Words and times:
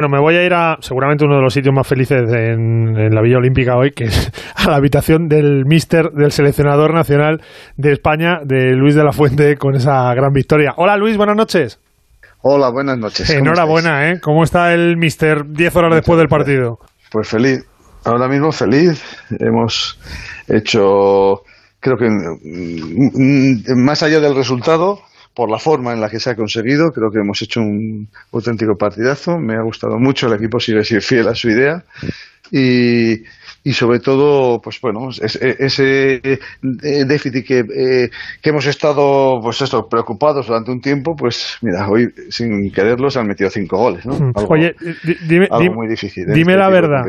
Bueno, 0.00 0.16
me 0.16 0.22
voy 0.22 0.34
a 0.34 0.42
ir 0.42 0.54
a 0.54 0.78
seguramente 0.80 1.26
uno 1.26 1.36
de 1.36 1.42
los 1.42 1.52
sitios 1.52 1.74
más 1.74 1.86
felices 1.86 2.22
en, 2.32 2.96
en 2.96 3.14
la 3.14 3.20
Villa 3.20 3.36
Olímpica 3.36 3.76
hoy, 3.76 3.90
que 3.90 4.04
es 4.04 4.32
a 4.56 4.70
la 4.70 4.76
habitación 4.76 5.28
del 5.28 5.66
míster, 5.66 6.12
del 6.12 6.32
seleccionador 6.32 6.94
nacional 6.94 7.42
de 7.76 7.92
España, 7.92 8.38
de 8.42 8.74
Luis 8.76 8.94
de 8.94 9.04
la 9.04 9.12
Fuente, 9.12 9.58
con 9.58 9.76
esa 9.76 10.10
gran 10.14 10.32
victoria. 10.32 10.72
Hola 10.78 10.96
Luis, 10.96 11.18
buenas 11.18 11.36
noches. 11.36 11.78
Hola, 12.40 12.70
buenas 12.70 12.96
noches. 12.96 13.28
Enhorabuena, 13.28 14.08
¿eh? 14.10 14.20
¿Cómo 14.22 14.42
está 14.42 14.72
el 14.72 14.96
míster 14.96 15.44
10 15.46 15.76
horas 15.76 15.94
después 15.96 16.18
del 16.18 16.28
partido? 16.28 16.78
Pues 17.12 17.28
feliz. 17.28 17.62
Ahora 18.06 18.26
mismo 18.26 18.52
feliz. 18.52 19.04
Hemos 19.38 20.00
hecho, 20.48 21.42
creo 21.78 21.98
que 21.98 22.08
mm, 22.08 23.74
mm, 23.74 23.84
más 23.84 24.02
allá 24.02 24.18
del 24.20 24.34
resultado, 24.34 25.00
por 25.34 25.50
la 25.50 25.58
forma 25.58 25.92
en 25.92 26.00
la 26.00 26.08
que 26.08 26.20
se 26.20 26.30
ha 26.30 26.36
conseguido. 26.36 26.90
Creo 26.90 27.10
que 27.10 27.20
hemos 27.20 27.40
hecho 27.42 27.60
un 27.60 28.08
auténtico 28.32 28.76
partidazo. 28.76 29.38
Me 29.38 29.54
ha 29.54 29.62
gustado 29.62 29.98
mucho. 29.98 30.26
El 30.26 30.34
equipo 30.34 30.58
sigue 30.60 30.84
siendo 30.84 31.04
fiel 31.04 31.28
a 31.28 31.34
su 31.34 31.50
idea. 31.50 31.84
Y, 32.50 33.22
y 33.62 33.72
sobre 33.72 34.00
todo, 34.00 34.60
pues 34.60 34.80
bueno, 34.80 35.08
ese, 35.10 36.20
eh, 36.22 36.38
déficit 37.04 37.46
que, 37.46 37.58
eh, 37.58 38.10
que, 38.42 38.50
hemos 38.50 38.66
estado, 38.66 39.38
pues 39.42 39.60
esto, 39.60 39.86
preocupados 39.88 40.46
durante 40.46 40.70
un 40.70 40.80
tiempo, 40.80 41.14
pues 41.16 41.58
mira, 41.60 41.86
hoy 41.88 42.08
sin 42.30 42.72
quererlo 42.72 43.10
se 43.10 43.20
han 43.20 43.26
metido 43.26 43.50
cinco 43.50 43.76
goles, 43.76 44.06
¿no? 44.06 44.14
Hmm. 44.14 44.32
Oye, 44.48 44.74
dime, 45.28 45.46
algo 45.50 45.74
muy 45.74 45.88
difícil. 45.88 46.24
Dime 46.26 46.52
este 46.52 46.56
la 46.56 46.70
verdad, 46.70 47.02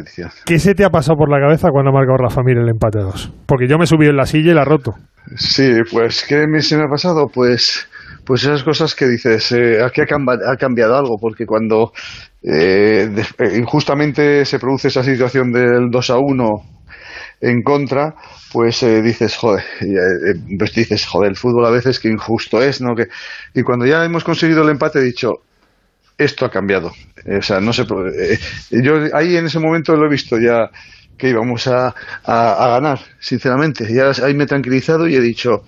¿qué 0.45 0.59
se 0.59 0.75
te 0.75 0.83
ha 0.83 0.89
pasado 0.89 1.17
por 1.17 1.29
la 1.29 1.39
cabeza 1.39 1.69
cuando 1.71 1.89
ha 1.91 1.93
marcado 1.93 2.17
Rafa 2.17 2.41
Mir 2.43 2.57
el 2.57 2.69
empate 2.69 2.99
a 2.99 3.03
dos? 3.03 3.31
Porque 3.45 3.67
yo 3.67 3.77
me 3.77 3.85
he 3.85 3.87
subido 3.87 4.11
en 4.11 4.17
la 4.17 4.25
silla 4.25 4.51
y 4.51 4.55
la 4.55 4.63
he 4.63 4.65
roto. 4.65 4.93
Sí, 5.35 5.71
pues 5.89 6.25
¿qué 6.27 6.45
se 6.61 6.77
me 6.77 6.83
ha 6.83 6.89
pasado? 6.89 7.27
Pues 7.33 7.87
pues 8.25 8.43
esas 8.43 8.63
cosas 8.63 8.95
que 8.95 9.07
dices, 9.07 9.51
eh, 9.51 9.83
aquí 9.83 10.01
ha, 10.01 10.55
cambiado 10.57 10.95
algo, 10.95 11.17
porque 11.19 11.45
cuando 11.45 11.91
eh, 12.43 13.09
eh, 13.37 13.57
injustamente 13.57 14.45
se 14.45 14.59
produce 14.59 14.89
esa 14.89 15.03
situación 15.03 15.51
del 15.51 15.89
2 15.89 16.09
a 16.11 16.17
1 16.17 16.63
en 17.41 17.63
contra, 17.63 18.15
pues 18.51 18.81
dices, 18.81 19.35
joder, 19.35 19.63
pues 20.59 20.73
dices, 20.73 21.05
joder, 21.07 21.31
el 21.31 21.35
fútbol 21.35 21.65
a 21.65 21.71
veces 21.71 21.99
que 21.99 22.09
injusto 22.09 22.61
es, 22.61 22.81
¿no? 22.81 22.95
Que, 22.95 23.07
y 23.55 23.63
cuando 23.63 23.85
ya 23.85 24.05
hemos 24.05 24.23
conseguido 24.23 24.61
el 24.61 24.69
empate 24.69 24.99
he 24.99 25.03
dicho, 25.03 25.41
esto 26.17 26.45
ha 26.45 26.51
cambiado. 26.51 26.91
o 27.25 27.41
sea, 27.41 27.59
no 27.59 27.73
se, 27.73 27.85
yo 28.69 28.93
ahí 29.13 29.37
en 29.37 29.47
ese 29.47 29.57
momento 29.57 29.95
lo 29.95 30.05
he 30.05 30.09
visto 30.09 30.37
ya 30.37 30.69
que 31.17 31.29
íbamos 31.29 31.65
a, 31.67 31.95
a 32.23 32.67
ganar, 32.67 32.99
sinceramente. 33.19 33.91
Ya 33.91 34.11
ahí 34.23 34.35
me 34.35 34.43
he 34.43 34.47
tranquilizado 34.47 35.07
y 35.07 35.15
he 35.15 35.21
dicho, 35.21 35.63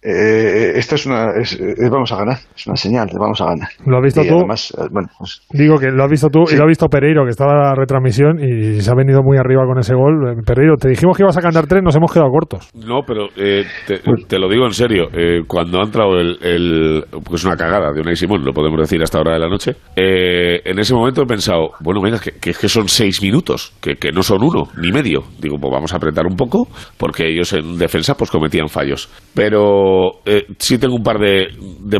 eh, 0.00 0.74
esto 0.76 0.94
es 0.94 1.06
una. 1.06 1.32
vamos 1.90 2.12
a 2.12 2.16
ganar, 2.16 2.36
es 2.54 2.66
una 2.68 2.76
señal 2.76 3.08
de 3.08 3.18
vamos 3.18 3.40
a 3.40 3.46
ganar. 3.46 3.68
¿Lo 3.84 3.96
has 3.96 4.04
visto 4.04 4.22
tú? 4.22 4.40
Eh, 4.40 4.88
pues 5.18 5.42
Digo 5.50 5.76
que 5.76 5.90
lo 5.90 6.04
has 6.04 6.10
visto 6.10 6.28
tú 6.28 6.44
y 6.50 6.56
lo 6.56 6.62
ha 6.62 6.66
visto 6.66 6.86
Pereiro, 6.86 7.24
que 7.24 7.30
estaba 7.30 7.52
en 7.52 7.62
la 7.62 7.74
retransmisión 7.74 8.38
y 8.38 8.80
se 8.80 8.90
ha 8.90 8.94
venido 8.94 9.22
muy 9.22 9.38
arriba 9.38 9.64
con 9.66 9.78
ese 9.78 9.94
gol. 9.94 10.38
Eh, 10.38 10.42
Pereiro, 10.46 10.76
te 10.76 10.88
dijimos 10.88 11.16
que 11.16 11.24
ibas 11.24 11.36
a 11.36 11.42
cantar 11.42 11.66
tres, 11.66 11.82
nos 11.82 11.96
hemos 11.96 12.12
quedado 12.12 12.30
cortos. 12.30 12.70
No, 12.74 13.00
pero 13.04 13.26
eh, 13.36 13.64
te, 14.28 14.38
lo 14.38 14.48
digo 14.48 14.66
en 14.66 14.72
serio. 14.72 15.08
cuando 15.48 15.80
ha 15.80 15.84
entrado 15.84 16.18
el, 16.20 17.04
Pues 17.24 17.44
una 17.44 17.56
cagada 17.56 17.92
de 17.92 18.00
Unai 18.00 18.14
Simón, 18.14 18.44
lo 18.44 18.52
podemos 18.52 18.78
decir 18.78 19.02
hasta 19.02 19.18
ahora 19.18 19.32
de 19.32 19.40
la 19.40 19.48
noche. 19.48 19.72
en 19.96 20.78
ese 20.78 20.94
momento 20.94 21.22
he 21.22 21.26
pensado, 21.26 21.70
bueno, 21.80 22.00
mira, 22.00 22.20
que, 22.20 22.32
que, 22.32 22.52
que 22.52 22.68
son 22.68 22.88
seis 22.88 23.20
minutos, 23.20 23.72
que, 23.80 23.96
que 23.96 24.12
no 24.12 24.22
son 24.22 24.44
uno, 24.44 24.68
ni 24.80 24.92
medio. 24.92 25.24
Digo, 25.40 25.56
pues 25.60 25.72
vamos 25.72 25.92
a 25.92 25.96
apretar 25.96 26.24
un 26.26 26.36
poco, 26.36 26.68
porque 26.96 27.26
ellos 27.26 27.52
en 27.52 27.78
defensa 27.78 28.14
pues 28.14 28.30
cometían 28.30 28.68
fallos. 28.68 29.08
Pero 29.34 29.87
eh, 30.24 30.44
sí 30.58 30.78
tengo 30.78 30.94
un 30.94 31.02
par 31.02 31.18
de, 31.18 31.48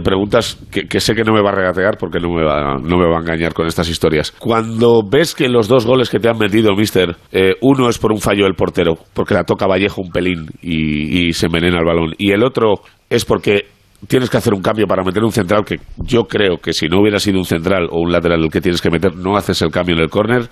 preguntas 0.03 0.59
que, 0.71 1.01
sé 1.01 1.15
que 1.15 1.25
no 1.25 1.33
me 1.33 1.43
va 1.43 1.51
a 1.51 1.55
regatear 1.55 1.97
porque 1.99 2.19
no 2.19 2.31
me 2.31 2.45
va, 2.45 2.77
no 2.79 2.97
me 2.97 3.09
va 3.09 3.19
a 3.19 3.21
engañar 3.21 3.55
con 3.55 3.67
estas 3.67 3.89
historias. 3.89 4.33
Cuando 4.33 5.03
ves 5.09 5.35
que 5.35 5.49
los 5.49 5.69
dos 5.69 5.87
goles 5.87 6.11
que 6.11 6.19
te 6.19 6.29
han 6.29 6.39
metido, 6.39 6.75
mister, 6.75 7.17
eh, 7.33 7.55
uno 7.61 7.89
es 7.89 7.99
por 7.99 8.13
un 8.13 8.21
fallo 8.21 8.45
del 8.45 8.55
portero, 8.55 8.97
porque 9.15 9.35
la 9.35 9.45
toca 9.45 9.67
Vallejo 9.67 10.03
un 10.03 10.11
pelín 10.11 10.47
y, 10.63 11.29
y 11.29 11.33
se 11.33 11.47
envenena 11.47 11.79
el 11.79 11.85
balón, 11.85 12.15
y 12.19 12.33
el 12.33 12.43
otro 12.45 12.83
es 13.11 13.25
porque 13.25 13.67
tienes 14.07 14.31
que 14.31 14.37
hacer 14.37 14.55
un 14.55 14.63
cambio 14.63 14.87
para 14.87 15.03
meter 15.03 15.25
un 15.25 15.33
central 15.33 15.65
que 15.65 15.81
yo 15.97 16.25
creo 16.25 16.59
que 16.59 16.73
si 16.73 16.87
no 16.87 17.01
hubiera 17.01 17.19
sido 17.19 17.39
un 17.39 17.45
central 17.45 17.89
o 17.91 18.01
un 18.01 18.13
lateral 18.13 18.45
el 18.45 18.51
que 18.51 18.61
tienes 18.61 18.81
que 18.81 18.91
meter, 18.91 19.17
no 19.17 19.37
haces 19.37 19.61
el 19.63 19.71
cambio 19.71 19.97
en 19.97 20.03
el 20.03 20.11
córner 20.11 20.49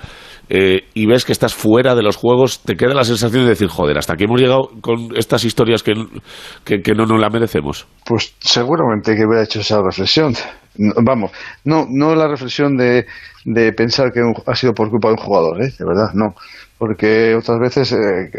eh, 0.49 0.85
y 0.95 1.07
ves 1.07 1.25
que 1.25 1.33
estás 1.33 1.55
fuera 1.55 1.95
de 1.95 2.03
los 2.03 2.17
juegos, 2.17 2.61
te 2.61 2.77
queda 2.77 2.95
la 2.95 3.05
sensación 3.05 3.45
de 3.45 3.51
decir, 3.51 3.69
joder, 3.69 3.99
hasta 3.99 4.15
aquí 4.15 4.25
hemos 4.25 4.41
llegado 4.41 4.71
con 4.81 5.17
estas 5.17 5.45
historias 5.45 5.83
que, 5.83 5.95
que, 6.65 6.95
no 6.95 7.07
nos 7.07 7.21
la 7.21 7.31
merecemos. 7.31 7.87
Pues 8.05 8.35
seguramente 8.41 9.17
que 9.17 9.25
hubiera 9.27 9.45
hecho 9.45 9.61
esa 9.61 9.83
reflexión. 9.83 10.35
vamos, 11.05 11.33
no, 11.65 11.87
no 11.89 12.15
la 12.15 12.29
reflexión 12.29 12.77
de, 12.77 13.07
de 13.45 13.73
pensar 13.73 14.13
que 14.13 14.21
ha 14.47 14.55
sido 14.55 14.73
por 14.73 14.91
culpa 14.91 15.09
de 15.09 15.15
un 15.15 15.21
jugador, 15.21 15.63
¿eh? 15.63 15.73
de 15.79 15.85
verdad, 15.85 16.11
no 16.15 16.35
porque 16.79 17.35
otras 17.35 17.59
veces 17.59 17.93
eh, 17.93 18.31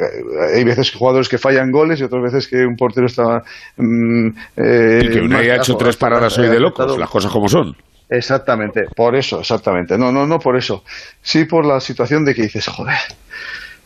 hay 0.55 0.63
veces 0.63 0.91
jugadores 0.91 1.27
que 1.27 1.37
fallan 1.37 1.71
goles 1.71 1.99
y 1.99 2.03
otras 2.03 2.21
veces 2.21 2.47
que 2.47 2.57
un 2.57 2.75
portero 2.75 3.07
está 3.07 3.41
mm, 3.77 4.27
eh, 4.57 4.99
y 5.03 5.09
que 5.09 5.19
uno 5.21 5.37
haya 5.37 5.55
hecho 5.55 5.75
tres 5.75 5.97
paradas 5.97 6.37
hoy 6.37 6.47
de 6.47 6.59
locos 6.59 6.97
las 6.97 7.09
cosas 7.09 7.31
como 7.31 7.47
son 7.47 7.75
exactamente 8.09 8.85
por 8.95 9.15
eso 9.15 9.39
exactamente 9.39 9.97
no 9.97 10.11
no 10.11 10.25
no 10.25 10.39
por 10.39 10.57
eso 10.57 10.83
sí 11.21 11.45
por 11.45 11.65
la 11.65 11.79
situación 11.79 12.23
de 12.25 12.33
que 12.33 12.43
dices 12.43 12.67
joder 12.67 12.97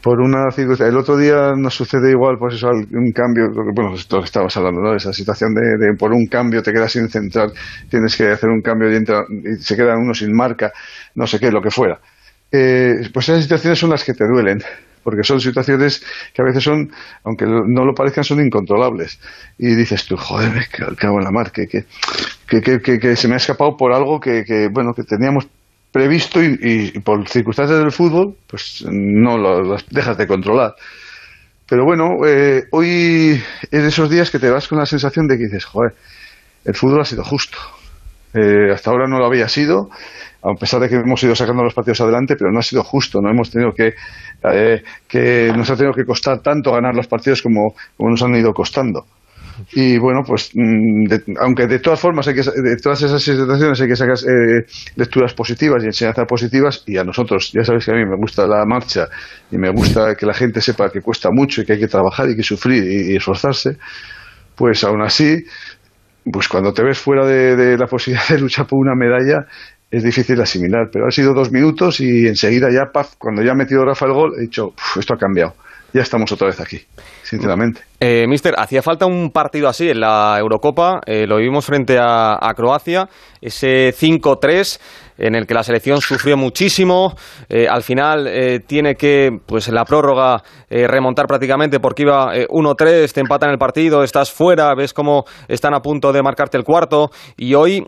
por 0.02 0.20
una 0.20 0.50
circunstancia. 0.50 0.92
El 0.92 0.98
otro 0.98 1.16
día 1.16 1.54
nos 1.56 1.76
sucede 1.76 2.10
igual, 2.10 2.38
pues 2.40 2.56
eso, 2.56 2.70
un 2.70 3.12
cambio, 3.12 3.52
bueno, 3.76 3.94
esto 3.94 4.18
que 4.18 4.26
estabas 4.26 4.58
hablando, 4.58 4.82
¿no? 4.82 4.96
Esa 4.96 5.14
situación 5.14 5.54
de, 5.54 5.94
por 5.96 6.12
un 6.12 6.26
cambio 6.26 6.64
te 6.64 6.74
quedas 6.74 6.92
sin 6.92 7.08
central, 7.08 7.54
tienes 7.88 8.18
que 8.18 8.30
hacer 8.30 8.50
un 8.50 8.62
cambio 8.62 8.92
y, 8.92 8.96
entra, 8.96 9.26
y 9.30 9.62
se 9.62 9.76
queda 9.76 9.96
uno 9.96 10.16
sin 10.16 10.36
marca, 10.36 10.72
no 11.14 11.28
sé 11.28 11.40
qué, 11.40 11.52
lo 11.52 11.62
que 11.62 11.70
fuera 11.70 12.00
eh, 12.52 13.10
pues 13.14 13.30
esas 13.30 13.44
situaciones 13.44 13.80
son 13.80 13.92
las 13.92 14.04
que 14.04 14.14
te 14.14 14.28
duelen, 14.28 14.62
porque 15.04 15.24
son 15.24 15.42
situaciones 15.42 16.04
que 16.34 16.42
a 16.42 16.46
veces 16.46 16.64
son, 16.64 16.92
aunque 17.24 17.46
no 17.46 17.86
lo 17.86 17.94
parezcan, 17.94 18.24
son 18.24 18.44
incontrolables. 18.46 19.20
Y 19.58 19.76
dices 19.76 20.06
tú, 20.06 20.18
joder, 20.18 20.52
me 20.52 20.68
cago 20.96 21.18
en 21.18 21.24
la 21.24 21.32
mar, 21.32 21.52
que, 21.52 21.68
que, 21.68 21.86
que, 22.48 23.00
que, 23.00 23.16
se 23.16 23.28
me 23.28 23.36
ha 23.36 23.38
escapado 23.38 23.76
por 23.78 23.94
algo 23.94 24.20
que, 24.20 24.70
bueno, 24.72 24.94
que 24.94 25.04
teníamos 25.04 25.48
previsto 25.92 26.42
y, 26.42 27.00
por 27.04 27.28
circunstancias 27.28 27.80
del 27.80 27.92
fútbol, 27.92 28.36
pues 28.48 28.86
no 28.90 29.38
lo, 29.38 29.78
dejas 29.90 30.18
de 30.18 30.28
controlar. 30.28 30.76
Pero 31.68 31.86
bueno, 31.86 32.18
eh, 32.26 32.66
hoy 32.72 33.42
es 33.72 33.82
de 33.82 33.88
esos 33.88 34.10
días 34.10 34.30
que 34.30 34.40
te 34.40 34.50
vas 34.50 34.68
con 34.68 34.78
la 34.78 34.86
sensación 34.86 35.28
de 35.28 35.38
que 35.38 35.46
dices, 35.46 35.66
joder, 35.66 35.96
el 36.66 36.76
fútbol 36.76 37.02
ha 37.02 37.06
sido 37.06 37.24
justo. 37.24 37.58
Eh, 38.34 38.72
hasta 38.74 38.92
ahora 38.92 39.08
no 39.08 39.20
lo 39.20 39.26
había 39.26 39.50
sido 39.50 39.90
a 40.44 40.56
pesar 40.56 40.80
de 40.80 40.90
que 40.90 40.96
hemos 40.96 41.22
ido 41.24 41.36
sacando 41.36 41.64
los 41.64 41.74
partidos 41.74 42.02
adelante, 42.02 42.36
pero 42.36 42.52
no 42.52 42.60
ha 42.60 42.64
sido 42.64 42.84
justo, 42.84 43.22
no 43.22 43.30
hemos 43.30 43.52
tenido 43.52 43.72
que, 43.74 43.94
eh, 44.52 44.82
que 45.08 45.54
nos 45.56 45.70
ha 45.70 45.76
tenido 45.76 45.94
que 45.94 46.04
costar 46.04 46.40
tanto 46.42 46.72
ganar 46.72 46.96
los 46.96 47.08
partidos 47.08 47.42
como, 47.42 47.76
nos 48.00 48.22
han 48.24 48.36
ido 48.36 48.52
costando. 48.54 49.06
Y 49.74 50.00
bueno, 50.00 50.22
pues 50.26 50.52
mm, 50.56 51.06
aunque 51.40 51.68
de 51.68 51.78
todas 51.78 52.00
formas 52.00 52.28
hay 52.28 52.34
que, 52.34 52.42
de 52.42 52.78
todas 52.78 53.04
esas 53.04 53.22
situaciones 53.22 53.80
hay 53.80 53.88
que 53.88 53.96
sacar 53.96 54.16
eh, 54.18 54.66
lecturas 54.96 55.36
positivas 55.36 55.84
y 55.84 55.88
enseñanzas 55.88 56.26
positivas 56.26 56.84
y 56.88 56.98
a 56.98 57.04
nosotros, 57.04 57.52
ya 57.54 57.64
sabéis 57.64 57.86
que 57.86 57.92
a 57.92 57.96
mí 57.96 58.06
me 58.06 58.16
gusta 58.16 58.48
la 58.48 58.66
marcha 58.66 59.08
y 59.52 59.58
me 59.58 59.70
gusta 59.70 60.16
que 60.16 60.26
la 60.26 60.34
gente 60.34 60.62
sepa 60.62 60.90
que 60.90 61.02
cuesta 61.02 61.30
mucho 61.32 61.62
y 61.62 61.66
que 61.66 61.74
hay 61.74 61.80
que 61.80 61.88
trabajar 61.88 62.28
y 62.30 62.36
que 62.36 62.42
sufrir 62.42 62.84
y, 62.84 63.16
esforzarse, 63.16 63.78
pues 64.56 64.84
aún 64.84 65.04
así, 65.04 65.44
pues 66.32 66.48
cuando 66.48 66.74
te 66.74 66.84
ves 66.84 66.98
fuera 66.98 67.28
de, 67.28 67.56
de, 67.56 67.78
la 67.78 67.86
posibilidad 67.86 68.28
de 68.30 68.40
luchar 68.40 68.66
por 68.66 68.80
una 68.80 68.96
medalla, 68.96 69.46
es 69.92 70.04
difícil 70.04 70.42
asimilar, 70.42 70.90
pero 70.92 71.06
han 71.06 71.12
sido 71.12 71.34
dos 71.34 71.52
minutos 71.52 72.00
y 72.00 72.26
enseguida 72.28 72.70
ya, 72.72 72.92
paf, 72.94 73.16
cuando 73.18 73.44
ya 73.44 73.52
ha 73.52 73.56
metido 73.56 73.84
Rafa 73.84 74.06
el 74.06 74.14
gol, 74.14 74.32
he 74.38 74.42
dicho, 74.44 74.74
esto 74.98 75.14
ha 75.14 75.18
cambiado. 75.18 75.54
Ya 75.94 76.02
estamos 76.02 76.32
otra 76.32 76.48
vez 76.48 76.58
aquí, 76.62 76.80
sinceramente. 77.22 77.82
Eh, 78.00 78.26
mister, 78.26 78.56
hacía 78.58 78.82
falta 78.82 79.06
un 79.06 79.30
partido 79.30 79.68
así 79.68 79.90
en 79.90 80.00
la 80.00 80.38
Eurocopa, 80.40 81.02
eh, 81.06 81.28
lo 81.28 81.36
vivimos 81.36 81.66
frente 81.66 81.98
a, 82.00 82.38
Croacia, 82.56 83.10
ese 83.42 83.94
5-3 83.94 84.80
en 85.18 85.36
el 85.36 85.46
que 85.46 85.54
la 85.54 85.64
selección 85.64 86.00
sufrió 86.00 86.38
muchísimo, 86.38 87.14
eh, 87.50 87.68
al 87.70 87.84
final 87.84 88.26
eh, 88.28 88.62
tiene 88.66 88.96
que, 88.96 89.32
pues 89.46 89.68
en 89.68 89.76
la 89.76 89.84
prórroga, 89.84 90.42
remontar 90.70 91.28
prácticamente 91.28 91.82
porque 91.82 92.04
iba 92.04 92.34
1-3, 92.34 93.12
te 93.12 93.20
empatan 93.20 93.50
el 93.50 93.58
partido, 93.58 94.02
estás 94.02 94.32
fuera, 94.32 94.74
ves 94.74 94.94
cómo 94.94 95.26
están 95.50 95.74
a 95.74 95.82
punto 95.82 96.14
de 96.14 96.24
marcarte 96.24 96.58
el 96.58 96.64
cuarto 96.64 97.12
y 97.36 97.54
hoy 97.54 97.86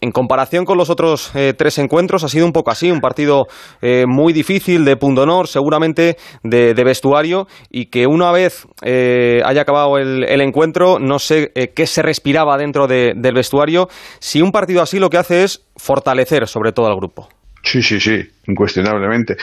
en 0.00 0.10
comparación 0.12 0.64
con 0.64 0.78
los 0.78 0.90
otros 0.90 1.30
eh, 1.34 1.54
tres 1.56 1.78
encuentros, 1.78 2.24
ha 2.24 2.28
sido 2.28 2.46
un 2.46 2.52
poco 2.52 2.70
así, 2.70 2.90
un 2.90 3.00
partido 3.00 3.46
eh, 3.82 4.04
muy 4.06 4.32
difícil 4.32 4.84
de 4.84 4.96
punto 4.96 5.22
honor, 5.22 5.46
seguramente 5.46 6.16
de, 6.42 6.74
vestuario, 6.84 7.46
y 7.70 7.86
que 7.86 8.06
una 8.06 8.32
vez 8.32 8.66
eh, 8.82 9.40
haya 9.44 9.62
acabado 9.62 9.98
el, 9.98 10.40
encuentro, 10.40 10.98
no 10.98 11.18
sé 11.18 11.52
qué 11.74 11.86
se 11.86 12.02
respiraba 12.02 12.56
dentro 12.56 12.86
del 12.86 13.34
vestuario, 13.34 13.88
si 14.18 14.40
un 14.40 14.52
partido 14.52 14.82
así 14.82 14.98
lo 14.98 15.10
que 15.10 15.18
hace 15.18 15.44
es 15.44 15.66
fortalecer 15.76 16.46
sobre 16.46 16.72
todo 16.72 16.86
al 16.86 16.96
grupo. 16.96 17.28
Sí, 17.62 17.82
sí, 17.82 18.00
sí, 18.00 18.22
incuestionablemente. 18.46 19.36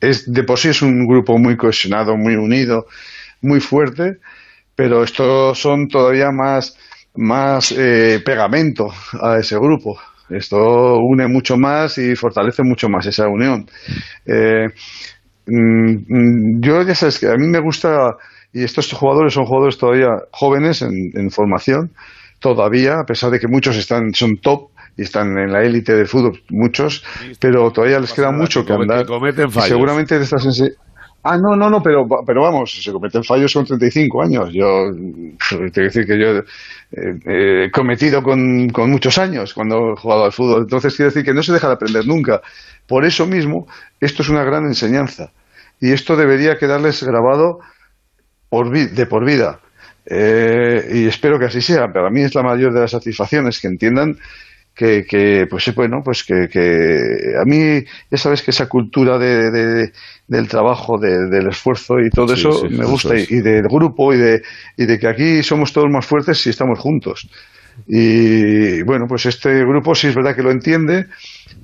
Es, 0.00 0.32
de 0.32 0.42
por 0.44 0.58
sí 0.58 0.68
es 0.68 0.80
un 0.80 1.06
grupo 1.06 1.36
muy 1.38 1.56
cohesionado, 1.56 2.16
muy 2.16 2.34
unido, 2.34 2.86
muy 3.42 3.60
fuerte, 3.60 4.18
pero 4.74 5.02
estos 5.02 5.58
son 5.58 5.88
todavía 5.88 6.30
más 6.32 6.76
más 7.18 7.72
eh, 7.72 8.22
pegamento 8.24 8.88
a 9.20 9.38
ese 9.38 9.56
grupo. 9.56 9.98
Esto 10.30 10.98
une 10.98 11.26
mucho 11.26 11.56
más 11.56 11.98
y 11.98 12.14
fortalece 12.14 12.62
mucho 12.62 12.88
más 12.88 13.06
esa 13.06 13.28
unión. 13.28 13.66
Eh, 14.24 14.66
mm, 15.46 15.92
mm, 16.06 16.60
yo 16.60 16.82
ya 16.82 16.94
sabes 16.94 17.18
que 17.18 17.26
a 17.26 17.34
mí 17.34 17.48
me 17.48 17.60
gusta, 17.60 18.16
y 18.52 18.62
estos 18.62 18.92
jugadores 18.92 19.34
son 19.34 19.46
jugadores 19.46 19.78
todavía 19.78 20.10
jóvenes 20.30 20.82
en, 20.82 21.30
formación, 21.30 21.90
todavía, 22.38 23.00
a 23.00 23.04
pesar 23.04 23.30
de 23.30 23.40
que 23.40 23.48
muchos 23.48 23.76
están, 23.76 24.14
son 24.14 24.36
top, 24.36 24.70
y 24.96 25.02
están 25.02 25.38
en 25.38 25.52
la 25.52 25.62
élite 25.62 25.94
del 25.94 26.08
fútbol, 26.08 26.40
muchos, 26.50 27.04
pero 27.40 27.70
todavía 27.70 28.00
les 28.00 28.12
queda 28.12 28.32
mucho 28.32 28.64
que 28.64 28.72
andar. 28.72 29.06
seguramente 29.66 30.18
de 30.18 30.24
estas 30.24 30.44
Ah, 31.22 31.36
no, 31.36 31.56
no, 31.56 31.68
no, 31.68 31.82
pero, 31.82 32.06
pero 32.24 32.42
vamos, 32.42 32.80
se 32.82 32.92
cometen 32.92 33.24
fallos 33.24 33.52
con 33.52 33.64
35 33.64 34.22
años. 34.22 34.50
Yo, 34.52 34.92
que 35.72 35.80
decir 35.80 36.06
que 36.06 36.18
yo 36.18 36.38
eh, 36.92 37.64
he 37.66 37.70
cometido 37.70 38.22
con, 38.22 38.68
con, 38.70 38.90
muchos 38.90 39.18
años 39.18 39.52
cuando 39.52 39.92
he 39.92 39.96
jugado 39.96 40.24
al 40.24 40.32
fútbol. 40.32 40.62
Entonces, 40.62 40.94
quiero 40.94 41.10
decir 41.10 41.24
que 41.24 41.34
no 41.34 41.42
se 41.42 41.52
deja 41.52 41.66
de 41.66 41.74
aprender 41.74 42.06
nunca. 42.06 42.40
Por 42.86 43.04
eso 43.04 43.26
mismo, 43.26 43.66
esto 44.00 44.22
es 44.22 44.28
una 44.28 44.44
gran 44.44 44.64
enseñanza. 44.64 45.32
Y 45.80 45.92
esto 45.92 46.16
debería 46.16 46.56
quedarles 46.56 47.02
grabado 47.02 47.60
por 48.48 48.70
de 48.70 49.06
por 49.06 49.24
vida. 49.24 49.60
Eh, 50.06 50.88
y 50.94 51.06
espero 51.06 51.38
que 51.38 51.46
así 51.46 51.60
sea. 51.60 51.92
Para 51.92 52.10
mí 52.10 52.22
es 52.22 52.34
la 52.34 52.42
mayor 52.42 52.72
de 52.72 52.80
las 52.80 52.92
satisfacciones 52.92 53.60
que 53.60 53.68
entiendan 53.68 54.18
que, 54.78 55.04
que 55.04 55.46
pues 55.50 55.74
bueno, 55.74 56.02
pues 56.04 56.22
que, 56.22 56.46
que, 56.48 57.34
a 57.36 57.44
mí 57.44 57.82
ya 58.08 58.16
sabes 58.16 58.42
que 58.42 58.52
esa 58.52 58.68
cultura 58.68 59.18
de, 59.18 59.90
del 60.28 60.46
trabajo, 60.46 60.98
del 60.98 61.48
esfuerzo 61.48 61.98
y 61.98 62.10
todo 62.10 62.32
eso 62.32 62.62
me 62.70 62.84
gusta 62.84 63.16
y, 63.18 63.40
del 63.40 63.64
grupo 63.64 64.14
y 64.14 64.18
de, 64.18 64.42
y 64.76 64.86
de 64.86 64.98
que 65.00 65.08
aquí 65.08 65.42
somos 65.42 65.72
todos 65.72 65.90
más 65.90 66.06
fuertes 66.06 66.38
si 66.38 66.50
estamos 66.50 66.78
juntos. 66.78 67.28
Y 67.88 68.82
bueno, 68.82 69.06
pues 69.08 69.26
este 69.26 69.64
grupo 69.64 69.96
sí 69.96 70.08
es 70.08 70.14
verdad 70.14 70.36
que 70.36 70.42
lo 70.44 70.52
entiende, 70.52 71.06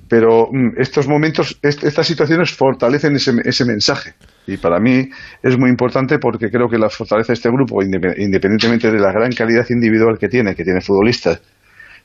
pero 0.09 0.49
mm, 0.51 0.81
estos 0.81 1.07
momentos, 1.07 1.57
estas 1.63 2.07
situaciones 2.09 2.51
fortalecen 2.51 3.15
ese, 3.15 3.33
ese 3.45 3.65
mensaje. 3.65 4.15
Y 4.49 4.57
para 4.57 4.81
mí 4.81 5.09
es 5.41 5.57
muy 5.57 5.71
importante 5.71 6.19
porque 6.19 6.51
creo 6.51 6.69
que 6.69 6.79
la 6.79 6.91
fortaleza 6.91 7.29
de 7.29 7.35
este 7.35 7.51
grupo, 7.51 7.81
independientemente 7.81 8.91
de 8.91 8.99
la 8.99 9.13
gran 9.13 9.31
calidad 9.31 9.67
individual 9.71 10.19
que 10.19 10.29
tiene, 10.29 10.57
que 10.57 10.65
tiene 10.65 10.81
futbolistas 10.81 11.41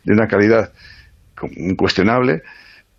de 0.03 0.13
una 0.13 0.27
calidad 0.27 0.71
incuestionable, 1.56 2.44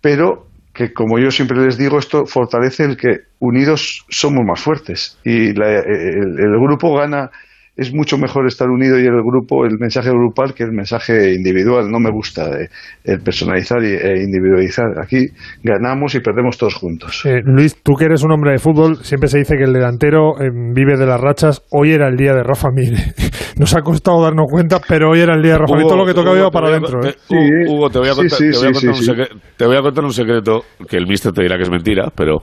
pero 0.01 0.47
que 0.73 0.93
como 0.93 1.19
yo 1.19 1.31
siempre 1.31 1.57
les 1.57 1.77
digo, 1.77 1.99
esto 1.99 2.25
fortalece 2.25 2.83
el 2.85 2.97
que 2.97 3.21
unidos 3.39 4.05
somos 4.09 4.45
más 4.45 4.61
fuertes. 4.61 5.17
Y 5.23 5.49
el, 5.49 6.59
grupo 6.59 6.95
gana 6.95 7.29
es 7.77 7.93
mucho 7.93 8.17
mejor 8.17 8.47
estar 8.47 8.69
unido 8.69 8.99
y 8.99 9.05
el 9.05 9.23
grupo, 9.23 9.65
el 9.65 9.77
mensaje 9.79 10.09
grupal 10.09 10.53
que 10.53 10.63
el 10.63 10.71
mensaje 10.71 11.33
individual. 11.33 11.89
No 11.89 11.99
me 11.99 12.11
gusta 12.11 12.49
eh, 12.59 12.69
el 13.05 13.21
personalizar 13.21 13.81
e 13.83 14.21
individualizar. 14.21 14.99
Aquí 15.01 15.27
ganamos 15.63 16.13
y 16.15 16.19
perdemos 16.19 16.57
todos 16.57 16.75
juntos. 16.75 17.21
Eh, 17.25 17.41
Luis, 17.43 17.81
tú 17.81 17.93
que 17.93 18.05
eres 18.05 18.23
un 18.23 18.31
hombre 18.33 18.51
de 18.51 18.57
fútbol, 18.57 18.97
siempre 19.03 19.29
se 19.29 19.39
dice 19.39 19.55
que 19.55 19.63
el 19.63 19.73
delantero 19.73 20.39
eh, 20.41 20.49
vive 20.51 20.97
de 20.97 21.05
las 21.05 21.19
rachas. 21.19 21.63
Hoy 21.71 21.93
era 21.93 22.09
el 22.09 22.17
día 22.17 22.33
de 22.33 22.43
Rafa 22.43 22.69
Mir. 22.71 22.93
Nos 23.57 23.75
ha 23.75 23.81
costado 23.81 24.21
darnos 24.21 24.47
cuenta, 24.51 24.79
pero 24.87 25.11
hoy 25.11 25.21
era 25.21 25.33
el 25.33 25.41
día 25.41 25.53
de 25.53 25.59
Rafa 25.59 25.75
Mir. 25.75 25.83
Todo 25.83 25.97
lo 25.97 26.05
que 26.05 26.13
tocaba 26.13 26.37
iba 26.37 26.51
para 26.51 26.67
adentro. 26.67 26.99
Hugo, 26.99 27.89
te 27.89 27.99
voy 27.99 28.09
a 28.09 28.15
contar, 28.15 28.39
te 29.57 29.65
voy 29.65 29.77
a 29.77 29.81
contar 29.81 30.03
un 30.03 30.13
secreto 30.13 30.65
que 30.89 30.97
el 30.97 31.07
mister 31.07 31.31
te 31.31 31.43
dirá 31.43 31.55
que 31.55 31.63
es 31.63 31.69
mentira, 31.69 32.11
pero 32.13 32.41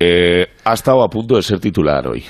ha 0.00 0.72
estado 0.72 1.04
a 1.04 1.08
punto 1.08 1.36
de 1.36 1.42
ser 1.42 1.60
titular 1.60 2.08
hoy 2.08 2.24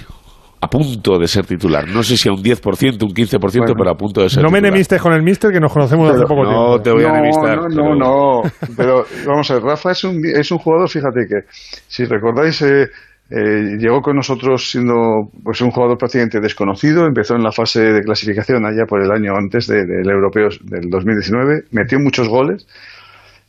a 0.63 0.69
punto 0.69 1.19
de 1.19 1.27
ser 1.27 1.47
titular. 1.47 1.89
No 1.89 2.03
sé 2.03 2.17
si 2.17 2.29
a 2.29 2.33
un 2.33 2.43
10%, 2.43 3.03
un 3.03 3.15
15%, 3.15 3.75
pero 3.77 3.91
a 3.91 3.95
punto 3.95 4.23
de 4.23 4.29
ser 4.29 4.43
no 4.43 4.49
titular. 4.49 4.63
me 4.63 4.69
enemistes 4.69 5.01
con 5.01 5.13
el 5.13 5.23
Mister, 5.23 5.51
que 5.51 5.61
nos 5.61 5.73
conocemos 5.73 6.11
hace 6.11 6.23
poco 6.23 6.43
tiempo. 6.43 6.71
No 6.73 6.81
te 6.81 6.91
voy 6.91 7.05
a 7.05 7.09
enemistar. 7.09 7.59
No, 7.71 7.95
no, 7.95 8.43
no, 8.43 8.43
Pero 8.77 9.05
vamos 9.27 9.51
a 9.51 9.55
ver, 9.55 9.63
Rafa 9.63 9.93
es 9.93 10.05
un, 10.05 10.21
es 10.25 10.51
un 10.51 10.59
jugador, 10.59 10.89
fíjate 10.89 11.21
que, 11.29 11.51
si 11.89 12.05
recordáis, 12.05 12.61
eh, 12.63 12.89
eh, 13.31 13.77
llegó 13.79 14.01
con 14.03 14.17
nosotros 14.17 14.71
siendo 14.71 15.31
pues 15.43 15.61
un 15.61 15.71
jugador 15.71 15.97
prácticamente 15.97 16.41
desconocido, 16.41 17.07
empezó 17.07 17.37
en 17.37 17.43
la 17.43 17.53
fase 17.53 17.81
de 17.81 18.03
clasificación 18.03 18.67
allá 18.67 18.85
por 18.87 19.03
el 19.03 19.11
año 19.13 19.37
antes 19.37 19.67
del 19.69 20.11
europeo 20.11 20.49
del 20.63 20.91
2019, 20.91 21.63
metió 21.71 21.99
muchos 22.01 22.29
goles 22.29 22.67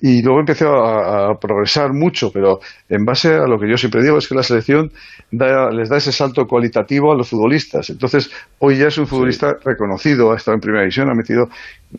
y 0.01 0.23
luego 0.23 0.39
empezó 0.39 0.83
a, 0.83 1.39
progresar 1.39 1.93
mucho, 1.93 2.31
pero 2.33 2.59
en 2.89 3.05
base 3.05 3.35
a 3.35 3.45
lo 3.45 3.59
que 3.59 3.69
yo 3.69 3.77
siempre 3.77 4.01
digo 4.01 4.17
es 4.17 4.27
que 4.27 4.33
la 4.33 4.41
selección 4.41 4.91
les 5.31 5.89
da 5.89 5.97
ese 5.97 6.11
salto 6.11 6.47
cualitativo 6.47 7.11
a 7.11 7.15
los 7.15 7.29
futbolistas. 7.29 7.91
Entonces, 7.91 8.31
hoy 8.57 8.79
ya 8.79 8.87
es 8.87 8.97
un 8.97 9.05
futbolista 9.05 9.55
reconocido, 9.63 10.31
ha 10.31 10.37
estado 10.37 10.55
en 10.55 10.61
primera 10.61 10.81
división, 10.81 11.09
ha 11.09 11.13
metido 11.13 11.49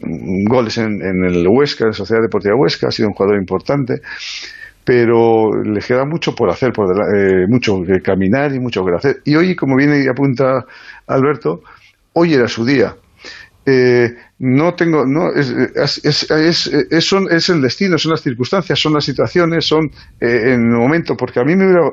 mm, 0.01 0.49
goles 0.49 0.79
en, 0.79 1.01
el 1.01 1.47
Huesca, 1.47 1.85
en 1.85 1.91
la 1.91 1.95
Sociedad 1.95 2.23
Deportiva 2.23 2.57
Huesca, 2.57 2.89
ha 2.89 2.93
sido 2.93 3.09
un 3.09 3.15
jugador 3.15 3.39
importante, 3.39 4.01
pero 4.85 5.63
le 5.63 5.81
queda 5.81 6.05
mucho 6.05 6.35
por 6.35 6.51
hacer, 6.51 6.73
por 6.73 6.91
eh, 7.17 7.47
mucho 7.49 7.83
que 7.87 8.01
caminar 8.01 8.53
y 8.53 8.59
mucho 8.59 8.85
que 8.85 8.97
hacer. 8.97 9.21
Y 9.25 9.37
hoy, 9.37 9.55
como 9.55 9.77
viene 9.77 10.03
y 10.03 10.09
apunta 10.09 10.67
Alberto, 11.07 11.63
hoy 12.15 12.35
era 12.35 12.49
su 12.49 12.65
día 12.65 12.97
eh, 13.64 14.14
no 14.41 14.75
tengo, 14.75 15.06
no, 15.06 15.32
es, 15.32 15.50
es, 15.50 16.31
es, 16.31 16.67
es, 16.67 17.49
el 17.49 17.62
destino, 17.62 17.97
son 17.97 18.11
las 18.11 18.23
circunstancias, 18.23 18.79
son 18.81 18.94
las 18.94 19.05
situaciones, 19.05 19.67
son 19.67 19.85
eh, 20.20 20.53
en 20.55 20.73
el 20.73 20.76
momento, 20.76 21.17
porque 21.17 21.41
a 21.41 21.44
mí 21.44 21.55
me 21.55 21.67
hubiera... 21.67 21.88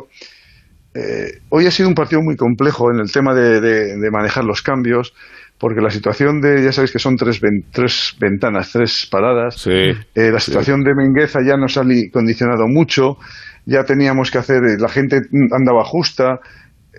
Eh, 0.95 1.41
hoy 1.49 1.67
ha 1.67 1.71
sido 1.71 1.87
un 1.87 1.93
partido 1.93 2.21
muy 2.23 2.35
complejo 2.35 2.91
en 2.91 2.99
el 2.99 3.11
tema 3.11 3.35
de, 3.35 3.61
de, 3.61 4.11
manejar 4.11 4.43
los 4.43 4.63
cambios, 4.63 5.13
porque 5.59 5.81
la 5.81 5.91
situación 5.91 6.41
de, 6.41 6.63
ya 6.63 6.71
sabéis 6.71 6.91
que 6.91 6.97
son 6.97 7.15
tres, 7.15 7.39
tres 7.71 8.15
ventanas, 8.19 8.71
tres 8.71 9.07
paradas, 9.09 9.67
eh, 9.67 9.93
la 10.15 10.39
situación 10.39 10.83
de 10.83 10.95
Mengueza 10.95 11.39
ya 11.45 11.55
nos 11.55 11.77
ha 11.77 11.83
condicionado 12.11 12.67
mucho, 12.67 13.17
ya 13.65 13.83
teníamos 13.83 14.31
que 14.31 14.39
hacer, 14.39 14.61
la 14.79 14.89
gente 14.89 15.21
andaba 15.51 15.83
justa, 15.83 16.39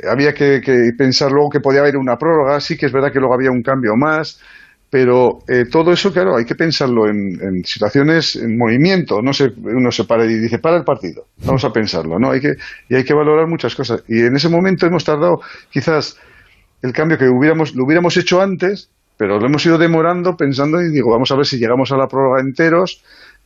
había 0.08 0.34
que, 0.34 0.60
que, 0.60 0.92
pensar 0.96 1.30
luego 1.30 1.50
que 1.50 1.60
podía 1.60 1.80
haber 1.80 1.96
una 1.96 2.16
prórroga, 2.16 2.60
sí 2.60 2.76
que 2.76 2.86
es 2.86 2.92
verdad 2.92 3.12
que 3.12 3.18
luego 3.18 3.34
había 3.34 3.50
un 3.50 3.62
cambio 3.62 3.96
más, 3.96 4.40
pero 4.90 5.38
eh, 5.46 5.66
todo 5.70 5.92
eso, 5.92 6.12
claro, 6.12 6.36
hay 6.36 6.44
que 6.44 6.56
pensarlo 6.56 7.08
en, 7.08 7.64
situaciones, 7.64 8.34
en 8.34 8.58
movimiento. 8.58 9.22
No 9.22 9.32
se, 9.32 9.52
uno 9.56 9.92
se 9.92 10.02
para 10.04 10.24
y 10.24 10.34
dice, 10.34 10.58
para 10.58 10.76
el 10.76 10.84
partido. 10.84 11.28
Vamos 11.44 11.64
a 11.64 11.72
pensarlo, 11.72 12.18
¿no? 12.18 12.32
Hay 12.32 12.40
que, 12.40 12.56
y 12.88 12.96
hay 12.96 13.04
que 13.04 13.14
valorar 13.14 13.46
muchas 13.46 13.76
cosas. 13.76 14.02
Y 14.08 14.18
en 14.18 14.34
ese 14.34 14.48
momento 14.48 14.86
hemos 14.86 15.04
tardado, 15.04 15.40
quizás, 15.70 16.18
el 16.82 16.92
cambio 16.92 17.18
que 17.18 17.28
hubiéramos, 17.28 17.76
lo 17.76 17.84
hubiéramos 17.84 18.16
hecho 18.16 18.42
antes, 18.42 18.90
pero 19.16 19.38
lo 19.38 19.46
hemos 19.46 19.64
ido 19.64 19.78
demorando 19.78 20.36
pensando 20.36 20.82
y 20.82 20.90
digo, 20.90 21.10
vamos 21.10 21.30
a 21.30 21.36
ver 21.36 21.46
si 21.46 21.58
llegamos 21.58 21.92
a 21.92 21.96
la 21.96 22.08
prórroga 22.08 22.40
enteros 22.40 23.00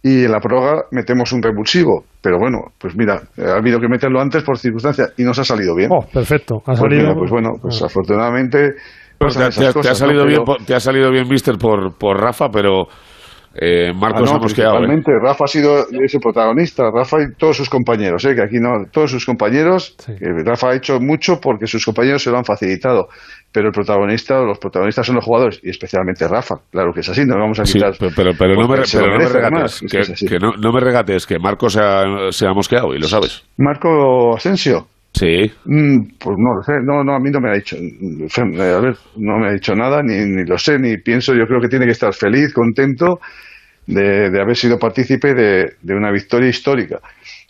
y 0.05 0.25
en 0.27 0.31
la 0.31 0.39
prórroga 0.39 0.83
metemos 0.91 1.33
un 1.33 1.43
repulsivo. 1.43 2.05
Pero 2.21 2.39
bueno, 2.39 2.59
pues 2.79 2.95
mira, 2.95 3.23
ha 3.39 3.57
habido 3.57 3.81
que 3.81 3.89
meterlo 3.89 4.21
antes 4.21 4.43
por 4.43 4.59
circunstancias 4.59 5.15
y 5.17 5.25
nos 5.25 5.39
ha 5.39 5.45
salido 5.45 5.75
bien. 5.75 5.89
Oh, 5.91 6.05
perfecto. 6.13 6.57
Ha 6.67 6.75
pues 6.75 6.79
salido. 6.79 7.15
pues 7.15 7.31
bueno, 7.31 7.53
pues 7.61 7.83
ah. 7.83 7.87
afortunadamente 7.87 8.75
te, 9.19 9.89
ha 9.89 9.95
salido 9.95 10.27
bien, 10.27 10.43
te 10.67 10.75
ha 10.75 10.81
salido 10.81 11.11
bien, 11.11 11.27
Mister, 11.27 11.57
por, 11.57 11.97
por 11.97 12.21
Rafa, 12.21 12.51
pero 12.51 12.85
eh, 13.55 13.93
Marcos 13.95 14.31
ah, 14.33 14.37
hemos 14.37 14.55
quedado. 14.55 14.85
¿eh? 14.85 15.03
Rafa 15.23 15.45
ha 15.45 15.47
sido 15.47 15.87
ese 16.03 16.19
protagonista, 16.19 16.91
Rafa 16.93 17.23
y 17.23 17.35
todos 17.37 17.57
sus 17.57 17.71
compañeros, 17.71 18.25
¿eh? 18.25 18.35
que 18.35 18.43
aquí 18.43 18.59
no, 18.59 18.87
todos 18.91 19.11
sus 19.11 19.25
compañeros, 19.25 19.97
Rafa 20.45 20.71
ha 20.71 20.75
hecho 20.75 20.99
mucho 21.01 21.41
porque 21.41 21.67
sus 21.67 21.85
compañeros 21.85 22.23
se 22.23 22.31
lo 22.31 22.39
han 22.39 22.45
facilitado, 22.45 23.09
pero 23.53 23.69
el 23.69 23.73
protagonista, 23.73 24.41
los 24.41 24.59
protagonistas 24.59 25.07
son 25.07 25.17
los 25.17 25.25
jugadores, 25.25 25.61
y 25.63 25.71
especialmente 25.71 26.27
Rafa, 26.27 26.57
claro 26.71 26.93
que 26.93 27.01
es 27.01 27.09
así, 27.09 27.25
no 27.25 27.37
vamos 27.39 27.61
a 27.61 27.63
quitar. 27.63 27.93
pero, 27.99 28.33
pero, 28.37 28.55
no, 28.55 28.69
me, 28.69 28.77
regates, 28.77 29.81
que, 30.29 30.39
no, 30.39 30.73
me 30.73 30.81
regates, 30.81 31.27
que 31.27 31.39
Marcos 31.39 31.75
se 31.75 31.81
ha, 31.81 32.05
se 32.31 32.47
ha 32.47 32.53
mosqueado, 32.53 32.95
y 32.95 32.99
lo 32.99 33.07
sabes. 33.07 33.45
Marco 33.57 34.35
Asensio. 34.37 34.89
Sí. 35.15 35.51
Mm, 35.65 36.01
pues 36.19 36.37
no 36.39 36.55
lo 36.55 36.63
sé, 36.65 36.73
no, 36.83 37.05
no, 37.05 37.15
a 37.15 37.21
mí 37.21 37.31
no 37.31 37.41
me 37.41 37.51
ha 37.51 37.55
dicho, 37.55 37.77
a 37.77 38.81
ver, 38.81 38.97
no 39.17 39.39
me 39.39 39.49
ha 39.49 39.53
dicho 39.53 39.75
nada, 39.75 40.03
ni, 40.03 40.45
lo 40.45 40.59
sé, 40.59 40.79
ni 40.79 40.97
pienso, 40.99 41.35
yo 41.35 41.47
creo 41.47 41.61
que 41.61 41.69
tiene 41.69 41.87
que 41.87 41.93
estar 41.93 42.13
feliz, 42.13 42.53
contento 42.53 43.21
de, 43.87 44.31
de 44.31 44.41
haber 44.41 44.57
sido 44.57 44.79
partícipe 44.79 45.35
de 45.35 45.95
una 45.95 46.11
victoria 46.11 46.49
histórica 46.49 47.01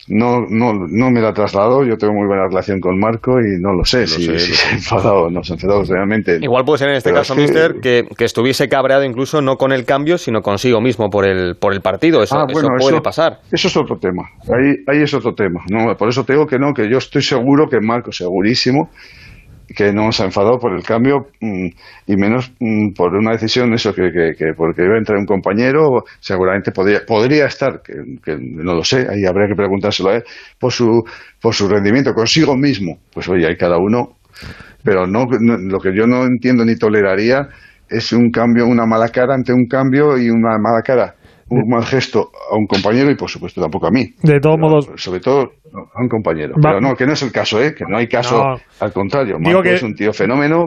no, 0.07 0.45
no, 0.49 0.73
no 0.73 1.09
me 1.09 1.19
la 1.19 1.33
trasladó. 1.33 1.83
Yo 1.83 1.97
tengo 1.97 2.13
muy 2.13 2.27
buena 2.27 2.47
relación 2.47 2.79
con 2.79 2.99
Marco 2.99 3.39
y 3.39 3.59
no 3.59 3.73
lo 3.73 3.83
sé 3.83 4.05
si, 4.05 4.23
se 4.37 4.67
ha 4.67 4.71
enfadado 4.73 5.23
o 5.23 5.29
no 5.29 5.43
se 5.43 5.53
ha 5.53 5.55
enfadado 5.55 5.83
realmente. 5.83 6.37
Igual 6.41 6.63
puede 6.63 6.79
ser 6.79 6.89
en 6.89 6.95
este 6.95 7.11
caso, 7.11 7.35
Mister, 7.35 7.75
que, 7.81 8.07
que, 8.15 8.25
estuviese 8.25 8.69
cabreado 8.69 9.03
incluso 9.03 9.41
no 9.41 9.55
con 9.57 9.71
el 9.71 9.85
cambio, 9.85 10.17
sino 10.17 10.41
consigo 10.41 10.79
mismo 10.81 11.09
por 11.09 11.25
el, 11.25 11.55
por 11.55 11.73
el 11.73 11.81
partido. 11.81 12.21
Eso, 12.21 12.37
ah, 12.37 12.45
eso 12.49 12.67
puede 12.79 13.01
pasar. 13.01 13.39
Eso 13.51 13.67
es 13.67 13.77
otro 13.77 13.97
tema. 13.97 14.29
Ahí, 14.43 14.75
ahí 14.87 15.01
es 15.01 15.13
otro 15.13 15.33
tema. 15.33 15.61
No, 15.71 15.95
por 15.97 16.09
eso 16.09 16.23
te 16.23 16.33
digo 16.33 16.45
que 16.45 16.59
no, 16.59 16.73
que 16.73 16.89
yo 16.89 16.97
estoy 16.97 17.21
seguro 17.21 17.67
que 17.67 17.79
Marco, 17.79 18.11
segurísimo, 18.11 18.89
que 19.67 19.91
no 19.93 20.11
se 20.11 20.23
ha 20.23 20.25
enfadado 20.25 20.59
por 20.59 20.73
el 20.73 20.83
cambio 20.83 21.27
mm, 21.41 21.67
y 22.07 22.15
menos 22.15 22.51
mm, 22.59 22.93
por 22.93 23.15
una 23.15 23.31
decisión 23.31 23.73
eso 23.73 23.93
que, 23.93 24.11
que, 24.11 24.53
porque 24.55 24.83
iba 24.83 24.95
a 24.95 24.97
entrar 24.97 25.17
un 25.17 25.25
compañero 25.25 26.03
seguramente 26.19 26.71
podría 26.71 27.01
podría 27.05 27.45
estar 27.45 27.81
que, 27.81 28.37
no 28.39 28.73
lo 28.73 28.83
sé 28.83 29.07
ahí 29.09 29.25
habría 29.25 29.47
que 29.47 29.55
preguntárselo 29.55 30.09
a 30.09 30.15
él 30.15 30.23
por 30.59 30.71
su 30.71 31.03
por 31.41 31.53
su 31.53 31.67
rendimiento 31.67 32.13
consigo 32.13 32.55
mismo. 32.55 32.97
Pues 33.13 33.27
oye 33.29 33.47
hay 33.47 33.55
cada 33.55 33.77
uno. 33.77 34.17
Pero 34.83 35.07
no, 35.07 35.25
lo 35.29 35.79
que 35.79 35.95
yo 35.95 36.05
no 36.05 36.25
entiendo 36.25 36.65
ni 36.65 36.75
toleraría 36.75 37.47
es 37.89 38.11
un 38.13 38.29
cambio 38.29 38.67
una 38.67 38.85
mala 38.85 39.09
cara 39.09 39.33
ante 39.33 39.53
un 39.53 39.67
cambio 39.67 40.17
y 40.17 40.29
una 40.29 40.57
mala 40.59 40.81
cara 40.83 41.15
un 41.47 41.69
mal 41.69 41.83
gesto 41.85 42.31
a 42.51 42.57
un 42.57 42.65
compañero 42.65 43.11
y 43.11 43.15
por 43.15 43.29
supuesto 43.29 43.61
tampoco 43.61 43.87
a 43.87 43.91
mí. 43.91 44.05
De 44.23 44.39
todos 44.39 44.57
modos. 44.59 44.89
Sobre 44.95 45.19
todo 45.19 45.51
a 45.73 46.01
un 46.01 46.09
compañero. 46.09 46.55
Pero 46.61 46.81
no, 46.81 46.95
que 46.95 47.05
no 47.05 47.13
es 47.13 47.21
el 47.21 47.31
caso, 47.31 47.61
¿eh? 47.61 47.75
que 47.75 47.85
no 47.87 47.97
hay 47.97 48.07
caso, 48.07 48.41
al 48.79 48.93
contrario. 48.93 49.37
Digo 49.39 49.61
que, 49.61 49.75
es 49.75 49.83
un 49.83 49.93
tío 49.93 50.11
fenómeno. 50.11 50.65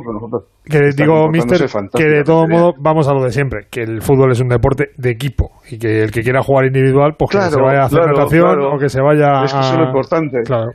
Que 0.65 0.91
digo, 0.95 1.29
mister, 1.31 1.67
que 1.95 2.05
de 2.05 2.23
todos 2.23 2.47
modos 2.49 2.75
vamos 2.79 3.09
a 3.09 3.15
lo 3.15 3.25
de 3.25 3.31
siempre, 3.31 3.67
que 3.71 3.83
el 3.83 4.03
fútbol 4.03 4.31
es 4.33 4.41
un 4.41 4.49
deporte 4.49 4.91
de 4.97 5.11
equipo 5.11 5.51
y 5.71 5.79
que 5.79 6.03
el 6.03 6.11
que 6.11 6.23
quiera 6.23 6.43
jugar 6.43 6.67
individual, 6.67 7.15
pues 7.19 7.31
que 7.31 7.41
se 7.41 7.61
vaya 7.61 7.83
a 7.83 7.85
hacer 7.87 8.07
natación 8.07 8.61
o 8.61 8.79
que 8.79 8.89
se 8.89 9.01
vaya 9.01 9.45
es 9.45 9.53
que 9.53 9.61
Eso 9.61 9.73
es 9.73 9.79
lo 9.79 9.87
importante. 9.87 10.43
Claro. 10.45 10.71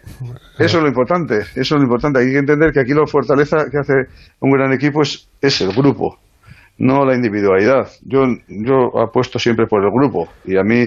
Eso 0.60 0.78
es 0.78 0.84
lo 0.84 0.90
importante. 0.90 1.38
Eso 1.38 1.62
es 1.62 1.72
lo 1.72 1.84
importante. 1.84 2.20
Hay 2.20 2.32
que 2.32 2.40
entender 2.40 2.72
que 2.72 2.82
aquí 2.82 2.94
la 2.94 3.06
fortaleza 3.06 3.66
que 3.72 3.78
hace 3.78 3.94
un 4.42 4.52
gran 4.52 4.74
equipo 4.74 5.02
es, 5.04 5.30
es 5.42 5.62
el 5.62 5.72
grupo 5.72 6.18
no 6.78 7.06
la 7.06 7.16
individualidad. 7.16 7.88
Yo, 8.06 8.26
yo 8.48 9.00
apuesto 9.00 9.40
siempre 9.40 9.68
por 9.68 9.84
el 9.84 9.92
grupo 9.92 10.28
y 10.46 10.58
a 10.58 10.64
mí, 10.64 10.86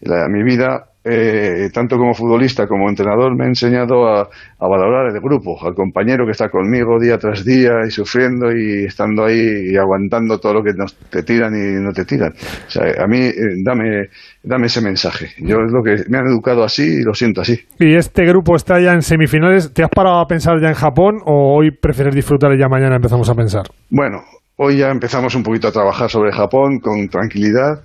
la, 0.00 0.28
mi 0.28 0.42
vida, 0.42 0.86
eh, 1.08 1.68
tanto 1.72 1.96
como 1.96 2.14
futbolista 2.14 2.66
como 2.66 2.88
entrenador, 2.88 3.36
me 3.36 3.44
ha 3.44 3.48
enseñado 3.48 4.06
a, 4.08 4.28
valorar 4.58 5.14
el 5.14 5.20
grupo, 5.20 5.56
al 5.64 5.74
compañero 5.74 6.24
que 6.24 6.32
está 6.32 6.48
conmigo 6.48 6.98
día 6.98 7.16
tras 7.16 7.44
día 7.44 7.82
y 7.86 7.90
sufriendo 7.90 8.50
y 8.50 8.86
estando 8.86 9.24
ahí 9.24 9.70
y 9.72 9.76
aguantando 9.76 10.38
todo 10.38 10.54
lo 10.54 10.62
que 10.62 10.72
nos, 10.74 10.96
te 11.10 11.22
tiran 11.22 11.54
y 11.54 11.80
no 11.80 11.92
te 11.92 12.04
tiran. 12.04 12.32
O 12.32 12.70
sea, 12.70 13.04
a 13.04 13.06
mí, 13.06 13.18
eh, 13.18 13.34
dame, 13.64 14.08
dame 14.42 14.66
ese 14.66 14.80
mensaje. 14.80 15.28
Yo 15.38 15.58
es 15.64 15.72
lo 15.72 15.82
que 15.82 16.08
me 16.08 16.18
han 16.18 16.26
educado 16.26 16.64
así 16.64 16.82
y 16.82 17.02
lo 17.02 17.14
siento 17.14 17.40
así. 17.40 17.56
¿Y 17.78 17.94
este 17.94 18.24
grupo 18.24 18.56
está 18.56 18.80
ya 18.80 18.92
en 18.92 19.02
semifinales? 19.02 19.72
¿Te 19.72 19.84
has 19.84 19.90
parado 19.90 20.18
a 20.18 20.26
pensar 20.26 20.60
ya 20.60 20.68
en 20.68 20.74
Japón 20.74 21.20
o 21.24 21.56
hoy 21.56 21.70
prefieres 21.70 22.14
disfrutar 22.14 22.52
y 22.52 22.58
ya 22.58 22.68
mañana 22.68 22.96
empezamos 22.96 23.30
a 23.30 23.34
pensar? 23.34 23.62
Bueno, 23.90 24.22
Hoy 24.58 24.78
ya 24.78 24.88
empezamos 24.88 25.34
un 25.34 25.42
poquito 25.42 25.68
a 25.68 25.72
trabajar 25.72 26.08
sobre 26.10 26.32
Japón 26.32 26.80
con 26.80 27.08
tranquilidad, 27.08 27.84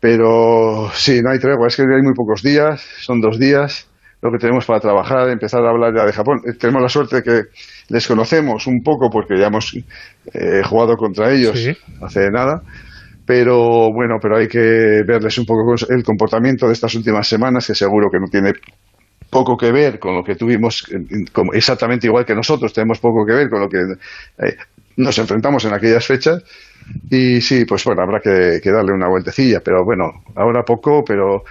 pero 0.00 0.90
sí, 0.92 1.22
no 1.22 1.30
hay 1.30 1.38
tregua, 1.38 1.68
es 1.68 1.76
que 1.76 1.82
hay 1.82 2.02
muy 2.02 2.14
pocos 2.14 2.42
días, 2.42 2.84
son 2.98 3.20
dos 3.20 3.38
días 3.38 3.86
lo 4.20 4.32
que 4.32 4.38
tenemos 4.38 4.66
para 4.66 4.80
trabajar, 4.80 5.30
empezar 5.30 5.64
a 5.64 5.70
hablar 5.70 5.94
ya 5.96 6.04
de 6.04 6.12
Japón. 6.12 6.40
Eh, 6.44 6.54
tenemos 6.58 6.82
la 6.82 6.88
suerte 6.88 7.16
de 7.16 7.22
que 7.22 7.42
les 7.88 8.06
conocemos 8.08 8.66
un 8.66 8.82
poco 8.82 9.08
porque 9.08 9.38
ya 9.38 9.46
hemos 9.46 9.72
eh, 10.34 10.62
jugado 10.64 10.96
contra 10.96 11.32
ellos 11.32 11.64
hace 12.02 12.28
nada, 12.28 12.60
pero 13.24 13.92
bueno, 13.92 14.16
pero 14.20 14.36
hay 14.36 14.48
que 14.48 15.02
verles 15.06 15.38
un 15.38 15.46
poco 15.46 15.74
el 15.88 16.02
comportamiento 16.02 16.66
de 16.66 16.72
estas 16.72 16.92
últimas 16.96 17.28
semanas, 17.28 17.68
que 17.68 17.74
seguro 17.76 18.08
que 18.10 18.18
no 18.18 18.26
tiene 18.26 18.52
poco 19.30 19.56
que 19.56 19.70
ver 19.70 20.00
con 20.00 20.16
lo 20.16 20.24
que 20.24 20.34
tuvimos, 20.34 20.84
exactamente 21.52 22.08
igual 22.08 22.24
que 22.24 22.34
nosotros, 22.34 22.72
tenemos 22.72 22.98
poco 22.98 23.24
que 23.24 23.32
ver 23.32 23.48
con 23.48 23.60
lo 23.60 23.68
que 23.68 23.78
eh, 23.78 24.56
nos 25.00 25.18
enfrentamos 25.18 25.64
en 25.64 25.74
aquellas 25.74 26.06
fechas 26.06 26.42
y 27.10 27.40
sí, 27.40 27.64
pues 27.64 27.84
bueno, 27.84 28.02
habrá 28.02 28.20
que, 28.20 28.70
darle 28.70 28.92
una 28.92 29.08
vueltecilla, 29.08 29.60
pero 29.64 29.84
bueno, 29.84 30.22
ahora 30.36 30.62
poco, 30.62 31.02
pero 31.06 31.42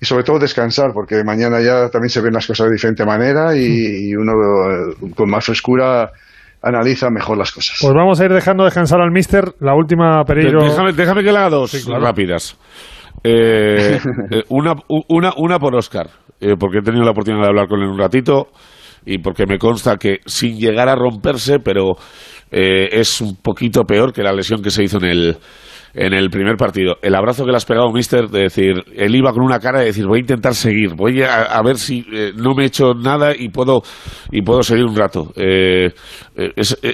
y 0.00 0.04
sobre 0.04 0.24
todo 0.24 0.38
descansar, 0.38 0.92
porque 0.92 1.24
mañana 1.24 1.60
ya 1.60 1.88
también 1.88 2.10
se 2.10 2.20
ven 2.20 2.34
las 2.34 2.46
cosas 2.46 2.66
de 2.66 2.74
diferente 2.74 3.04
manera 3.04 3.56
y, 3.56 4.14
uno 4.14 4.32
eh, 4.32 5.12
con 5.14 5.30
más 5.30 5.44
frescura 5.44 6.10
analiza 6.62 7.08
mejor 7.10 7.38
las 7.38 7.52
cosas. 7.52 7.78
Pues 7.80 7.94
vamos 7.94 8.20
a 8.20 8.24
ir 8.24 8.32
dejando 8.32 8.64
descansar 8.64 9.00
al 9.00 9.10
mister. 9.10 9.54
La 9.60 9.74
última, 9.74 10.22
Pereiro. 10.24 10.62
Déjame, 10.92 11.22
que 11.22 11.32
le 11.32 11.38
haga 11.38 11.50
dos 11.50 11.86
rápidas. 12.00 12.58
Eh, 13.22 13.98
eh, 14.30 14.42
una, 14.48 14.74
una, 15.08 15.32
una 15.36 15.58
por 15.58 15.74
Oscar, 15.74 16.08
porque 16.58 16.78
he 16.78 16.82
tenido 16.82 17.04
la 17.04 17.12
oportunidad 17.12 17.44
de 17.44 17.48
hablar 17.48 17.68
con 17.68 17.80
él 17.80 17.88
un 17.88 17.98
ratito 17.98 18.48
y 19.06 19.18
porque 19.18 19.46
me 19.46 19.58
consta 19.58 19.96
que 19.96 20.18
sin 20.26 20.58
llegar 20.58 20.88
a 20.88 20.96
romperse, 20.96 21.60
pero 21.60 21.94
eh, 22.50 22.88
es 22.92 23.20
un 23.20 23.36
poquito 23.36 23.84
peor 23.84 24.12
que 24.12 24.22
la 24.22 24.32
lesión 24.32 24.62
que 24.62 24.70
se 24.70 24.84
hizo 24.84 24.98
en 24.98 25.04
el, 25.04 25.36
en 25.94 26.12
el 26.12 26.30
primer 26.30 26.56
partido. 26.56 26.96
El 27.02 27.14
abrazo 27.14 27.44
que 27.44 27.50
le 27.50 27.56
has 27.56 27.64
pegado, 27.64 27.92
mister, 27.92 28.28
de 28.28 28.42
decir, 28.42 28.84
él 28.94 29.14
iba 29.14 29.32
con 29.32 29.42
una 29.42 29.58
cara 29.58 29.80
de 29.80 29.86
decir, 29.86 30.06
voy 30.06 30.18
a 30.18 30.20
intentar 30.20 30.54
seguir, 30.54 30.94
voy 30.94 31.22
a, 31.22 31.60
ver 31.62 31.76
si 31.76 32.06
eh, 32.12 32.32
no 32.36 32.54
me 32.54 32.64
he 32.64 32.66
hecho 32.66 32.94
nada 32.94 33.32
y 33.36 33.48
puedo, 33.48 33.82
y 34.30 34.42
puedo 34.42 34.62
seguir 34.62 34.84
un 34.84 34.96
rato. 34.96 35.32
Eh, 35.36 35.90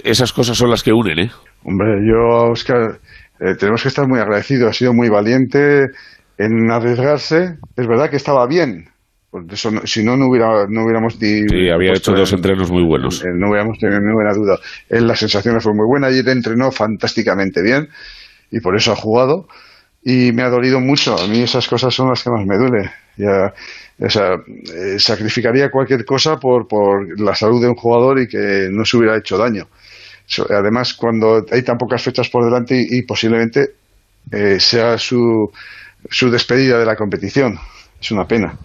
esas 0.04 0.32
cosas 0.32 0.56
son 0.56 0.70
las 0.70 0.82
que 0.82 0.92
unen, 0.92 1.18
¿eh? 1.18 1.30
Hombre, 1.64 1.88
yo, 2.06 2.50
Oscar, 2.50 2.98
tenemos 3.58 3.82
que 3.82 3.88
estar 3.88 4.06
muy 4.08 4.18
agradecidos. 4.18 4.70
Ha 4.70 4.72
sido 4.72 4.92
muy 4.92 5.08
valiente 5.08 5.86
en 6.38 6.70
arriesgarse. 6.70 7.56
Es 7.76 7.86
verdad 7.86 8.10
que 8.10 8.16
estaba 8.16 8.46
bien, 8.46 8.91
eso, 9.50 9.70
si 9.86 10.04
no, 10.04 10.16
no, 10.16 10.26
hubiera, 10.26 10.66
no 10.68 10.84
hubiéramos... 10.84 11.14
sí, 11.14 11.70
había 11.70 11.92
hecho 11.92 12.12
dos 12.12 12.32
entrenos 12.32 12.70
muy 12.70 12.84
buenos. 12.84 13.24
Eh, 13.24 13.28
no 13.34 13.48
hubiéramos 13.50 13.78
tenido 13.78 14.00
ninguna 14.00 14.32
duda. 14.34 14.58
Él, 14.88 15.06
la 15.06 15.16
sensación 15.16 15.58
fue 15.60 15.72
muy 15.72 15.86
buena. 15.86 16.08
Ayer 16.08 16.28
entrenó 16.28 16.70
fantásticamente 16.70 17.62
bien 17.62 17.88
y 18.50 18.60
por 18.60 18.76
eso 18.76 18.92
ha 18.92 18.96
jugado. 18.96 19.48
Y 20.04 20.32
me 20.32 20.42
ha 20.42 20.50
dolido 20.50 20.80
mucho. 20.80 21.18
A 21.18 21.26
mí 21.28 21.40
esas 21.40 21.66
cosas 21.66 21.94
son 21.94 22.10
las 22.10 22.22
que 22.22 22.30
más 22.30 22.44
me 22.44 22.58
duele. 22.58 22.90
Ya, 23.16 23.54
o 23.98 24.10
sea, 24.10 24.34
eh, 24.34 24.98
sacrificaría 24.98 25.70
cualquier 25.70 26.04
cosa 26.04 26.36
por, 26.36 26.68
por 26.68 27.18
la 27.18 27.34
salud 27.34 27.62
de 27.62 27.68
un 27.68 27.74
jugador 27.74 28.20
y 28.20 28.28
que 28.28 28.68
no 28.70 28.84
se 28.84 28.96
hubiera 28.98 29.16
hecho 29.16 29.38
daño. 29.38 29.68
además, 30.50 30.92
cuando 30.94 31.46
hay 31.50 31.62
tan 31.62 31.78
pocas 31.78 32.02
fechas 32.02 32.28
por 32.28 32.44
delante 32.44 32.84
y, 32.86 33.02
posiblemente 33.02 33.70
eh, 34.30 34.60
sea 34.60 34.98
su, 34.98 35.50
su 36.10 36.30
despedida 36.30 36.78
de 36.78 36.84
la 36.84 36.96
competición. 36.96 37.58
Es 38.00 38.10
una 38.10 38.26
pena 38.26 38.58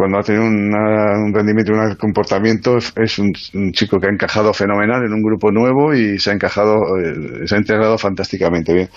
cuando 0.00 0.18
ha 0.18 0.22
tenido 0.22 0.46
un 0.46 1.30
rendimiento 1.34 1.72
y 1.72 1.74
un 1.74 1.94
comportamiento, 1.96 2.78
es 2.78 3.18
un, 3.18 3.34
chico 3.72 4.00
que 4.00 4.06
ha 4.06 4.10
encajado 4.10 4.54
fenomenal 4.54 5.04
en 5.04 5.12
un 5.12 5.22
grupo 5.22 5.52
nuevo 5.52 5.92
y 5.92 6.18
se 6.18 6.30
ha 6.30 6.32
encajado, 6.32 6.98
eh, 6.98 7.46
se 7.46 7.54
ha 7.54 7.58
integrado 7.58 7.98
fantásticamente 7.98 8.72
bien. 8.72 8.88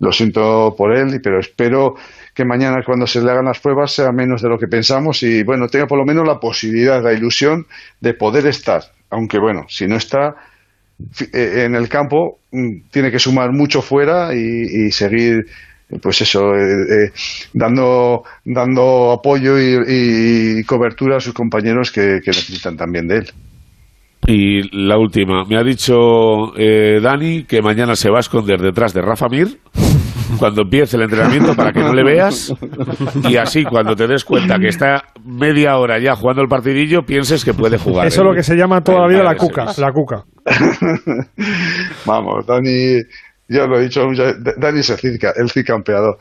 Lo 0.00 0.12
siento 0.12 0.74
por 0.76 0.94
él, 0.94 1.22
pero 1.22 1.40
espero 1.40 1.94
que 2.34 2.44
mañana 2.44 2.82
cuando 2.84 3.06
se 3.06 3.22
le 3.22 3.30
hagan 3.30 3.46
las 3.46 3.60
pruebas 3.60 3.92
sea 3.92 4.12
menos 4.12 4.42
de 4.42 4.50
lo 4.50 4.58
que 4.58 4.66
pensamos 4.66 5.22
y 5.22 5.42
bueno, 5.42 5.68
tenga 5.68 5.86
por 5.86 5.96
lo 5.96 6.04
menos 6.04 6.26
la 6.26 6.38
posibilidad, 6.38 7.02
la 7.02 7.14
ilusión 7.14 7.66
de 8.00 8.12
poder 8.12 8.46
estar. 8.46 8.82
Aunque 9.08 9.38
bueno, 9.38 9.64
si 9.70 9.86
no 9.86 9.96
está 9.96 10.34
eh, 11.32 11.62
en 11.64 11.74
el 11.74 11.88
campo, 11.88 12.40
mm, 12.50 12.90
tiene 12.90 13.10
que 13.10 13.18
sumar 13.18 13.52
mucho 13.52 13.80
fuera 13.80 14.34
y 14.34 14.92
seguir 14.92 15.46
pues 16.00 16.20
eso, 16.22 16.54
eh, 16.54 17.06
eh, 17.06 17.12
dando, 17.52 18.22
dando 18.44 19.12
apoyo 19.12 19.58
y, 19.58 20.62
cobertura 20.64 21.16
a 21.16 21.20
sus 21.20 21.34
compañeros 21.34 21.90
que, 21.90 22.20
necesitan 22.24 22.76
también 22.76 23.08
de 23.08 23.18
él. 23.18 23.30
Y 24.26 24.86
la 24.86 24.98
última, 24.98 25.44
me 25.44 25.58
ha 25.58 25.64
dicho 25.64 26.56
eh, 26.56 27.00
Dani 27.02 27.42
que 27.44 27.60
mañana 27.60 27.96
se 27.96 28.08
va 28.08 28.18
a 28.18 28.20
esconder 28.20 28.60
detrás 28.60 28.94
de 28.94 29.02
Rafa 29.02 29.26
Mir 29.28 29.58
cuando 30.38 30.62
empiece 30.62 30.96
el 30.96 31.02
entrenamiento 31.02 31.56
para 31.56 31.72
que 31.72 31.80
no 31.80 31.92
le 31.92 32.04
veas 32.04 32.54
y 33.28 33.36
así 33.36 33.64
cuando 33.64 33.96
te 33.96 34.06
des 34.06 34.24
cuenta 34.24 34.60
que 34.60 34.68
está 34.68 35.02
media 35.24 35.76
hora 35.76 35.98
ya 35.98 36.14
jugando 36.14 36.40
el 36.40 36.48
partidillo 36.48 37.02
pienses 37.02 37.44
que 37.44 37.52
puede 37.52 37.78
jugar. 37.78 38.06
Eso 38.06 38.20
es 38.20 38.26
lo 38.28 38.32
que 38.32 38.44
se 38.44 38.54
llama 38.54 38.80
toda 38.80 39.00
la 39.00 39.08
vida 39.08 39.24
la 39.24 39.34
cuca, 39.34 39.66
la 39.76 39.90
cuca. 39.90 40.22
Vamos, 42.06 42.46
Dani 42.46 43.00
yo 43.48 43.66
lo 43.66 43.78
he 43.78 43.84
dicho 43.84 44.08
Dani 44.56 44.80
es 44.80 44.90
el, 44.90 45.20
el 45.54 45.64
campeador. 45.64 46.18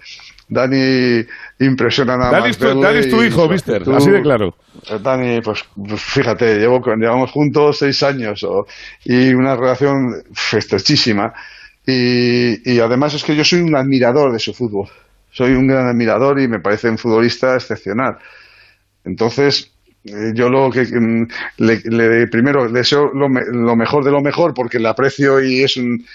Dani 0.47 1.25
impresiona 1.59 2.17
nada 2.17 2.31
Dani 2.31 2.47
más. 2.47 2.59
Dani 2.59 2.99
es 2.99 3.09
tu 3.09 3.23
hijo, 3.23 3.47
mister, 3.47 3.83
así 3.89 4.11
de 4.11 4.21
claro. 4.21 4.55
Dani, 5.01 5.39
pues, 5.41 5.63
pues 5.75 6.01
fíjate, 6.01 6.59
llevo, 6.59 6.83
llevamos 6.95 7.31
juntos 7.31 7.77
seis 7.79 8.03
años 8.03 8.45
y 9.05 9.33
una 9.33 9.55
relación 9.55 10.23
estrechísima. 10.51 11.33
Y, 11.85 12.69
y 12.69 12.79
además 12.79 13.13
es 13.13 13.23
que 13.23 13.35
yo 13.35 13.43
soy 13.43 13.61
un 13.61 13.75
admirador 13.75 14.33
de 14.33 14.39
su 14.39 14.53
fútbol. 14.53 14.89
Soy 15.31 15.53
un 15.53 15.67
gran 15.67 15.87
admirador 15.87 16.39
y 16.41 16.47
me 16.49 16.59
parece 16.59 16.89
un 16.89 16.97
futbolista 16.97 17.55
excepcional. 17.55 18.17
Entonces, 19.05 19.71
eh, 19.80 19.80
yo 20.03 20.49
lo 20.49 20.71
que 20.71 20.83
mm, 20.83 21.27
le, 21.57 22.27
primero 22.27 22.65
le 22.65 22.79
deseo 22.79 23.11
lo, 23.13 23.27
lo, 23.29 23.75
mejor 23.75 24.03
de 24.03 24.11
lo 24.11 24.21
mejor 24.21 24.53
porque 24.53 24.79
le 24.79 24.87
aprecio 24.87 25.43
y 25.43 25.61
es 25.61 25.77
un, 25.77 26.05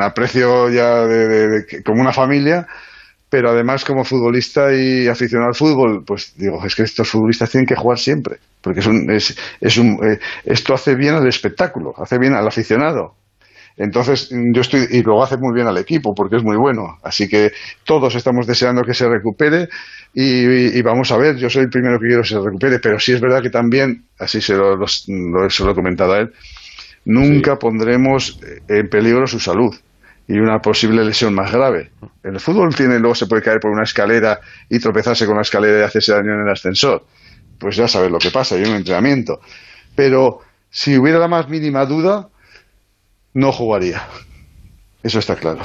aprecio 0.00 0.70
ya 0.70 1.04
de, 1.04 1.82
como 1.84 2.00
una 2.00 2.12
familia, 2.12 2.66
pero 3.28 3.50
además 3.50 3.84
como 3.84 4.04
futbolista 4.04 4.72
y 4.72 5.08
aficionado 5.08 5.48
al 5.48 5.56
fútbol, 5.56 6.04
pues 6.04 6.34
digo, 6.36 6.64
es 6.64 6.76
que 6.76 6.84
estos 6.84 7.08
futbolistas 7.08 7.50
tienen 7.50 7.66
que 7.66 7.74
jugar 7.74 7.98
siempre, 7.98 8.38
porque 8.60 8.80
es 8.80 8.86
un, 8.86 9.10
es, 9.10 9.36
es 9.60 9.76
un, 9.76 9.98
eh, 10.04 10.20
esto 10.44 10.74
hace 10.74 10.94
bien 10.94 11.14
al 11.14 11.26
espectáculo, 11.26 11.94
hace 11.98 12.18
bien 12.18 12.34
al 12.34 12.46
aficionado. 12.46 13.16
Entonces, 13.76 14.30
yo 14.30 14.60
estoy, 14.60 14.86
y 14.90 15.02
luego 15.02 15.24
hace 15.24 15.36
muy 15.36 15.52
bien 15.52 15.66
al 15.66 15.78
equipo, 15.78 16.14
porque 16.14 16.36
es 16.36 16.44
muy 16.44 16.56
bueno. 16.56 16.98
Así 17.02 17.28
que 17.28 17.52
todos 17.84 18.14
estamos 18.14 18.46
deseando 18.46 18.82
que 18.82 18.94
se 18.94 19.08
recupere 19.08 19.68
y, 20.12 20.80
vamos 20.82 21.10
a 21.10 21.16
ver, 21.16 21.36
yo 21.36 21.50
soy 21.50 21.64
el 21.64 21.70
primero 21.70 21.98
que 21.98 22.06
quiero 22.06 22.22
que 22.22 22.28
se 22.28 22.38
recupere, 22.38 22.78
pero 22.78 23.00
sí 23.00 23.12
es 23.12 23.20
verdad 23.20 23.42
que 23.42 23.50
también, 23.50 24.04
así 24.18 24.40
se 24.40 24.54
lo, 24.54 24.86
se 24.86 25.10
lo 25.64 25.70
he 25.70 25.74
comentado 25.74 26.12
a 26.12 26.20
él, 26.20 26.32
nunca 27.04 27.58
pondremos 27.58 28.38
en 28.68 28.88
peligro 28.88 29.26
su 29.26 29.40
salud 29.40 29.74
y 30.28 30.38
una 30.38 30.60
posible 30.60 31.04
lesión 31.04 31.34
más 31.34 31.52
grave. 31.52 31.90
En 32.22 32.34
el 32.34 32.40
fútbol 32.40 32.74
tiene, 32.74 32.98
luego 32.98 33.14
se 33.14 33.26
puede 33.26 33.42
caer 33.42 33.60
por 33.60 33.72
una 33.72 33.82
escalera 33.82 34.40
y 34.68 34.78
tropezarse 34.78 35.26
con 35.26 35.36
la 35.36 35.42
escalera 35.42 35.80
y 35.80 35.82
hacerse 35.82 36.12
daño 36.12 36.32
en 36.34 36.42
el 36.42 36.48
ascensor. 36.48 37.04
Pues 37.58 37.76
ya 37.76 37.88
sabes 37.88 38.10
lo 38.10 38.18
que 38.18 38.30
pasa, 38.30 38.54
hay 38.54 38.62
un 38.62 38.76
entrenamiento. 38.76 39.40
Pero 39.94 40.40
si 40.70 40.96
hubiera 40.96 41.18
la 41.18 41.28
más 41.28 41.48
mínima 41.48 41.84
duda, 41.84 42.28
no 43.34 43.52
jugaría. 43.52 44.02
Eso 45.02 45.18
está 45.18 45.36
claro. 45.36 45.60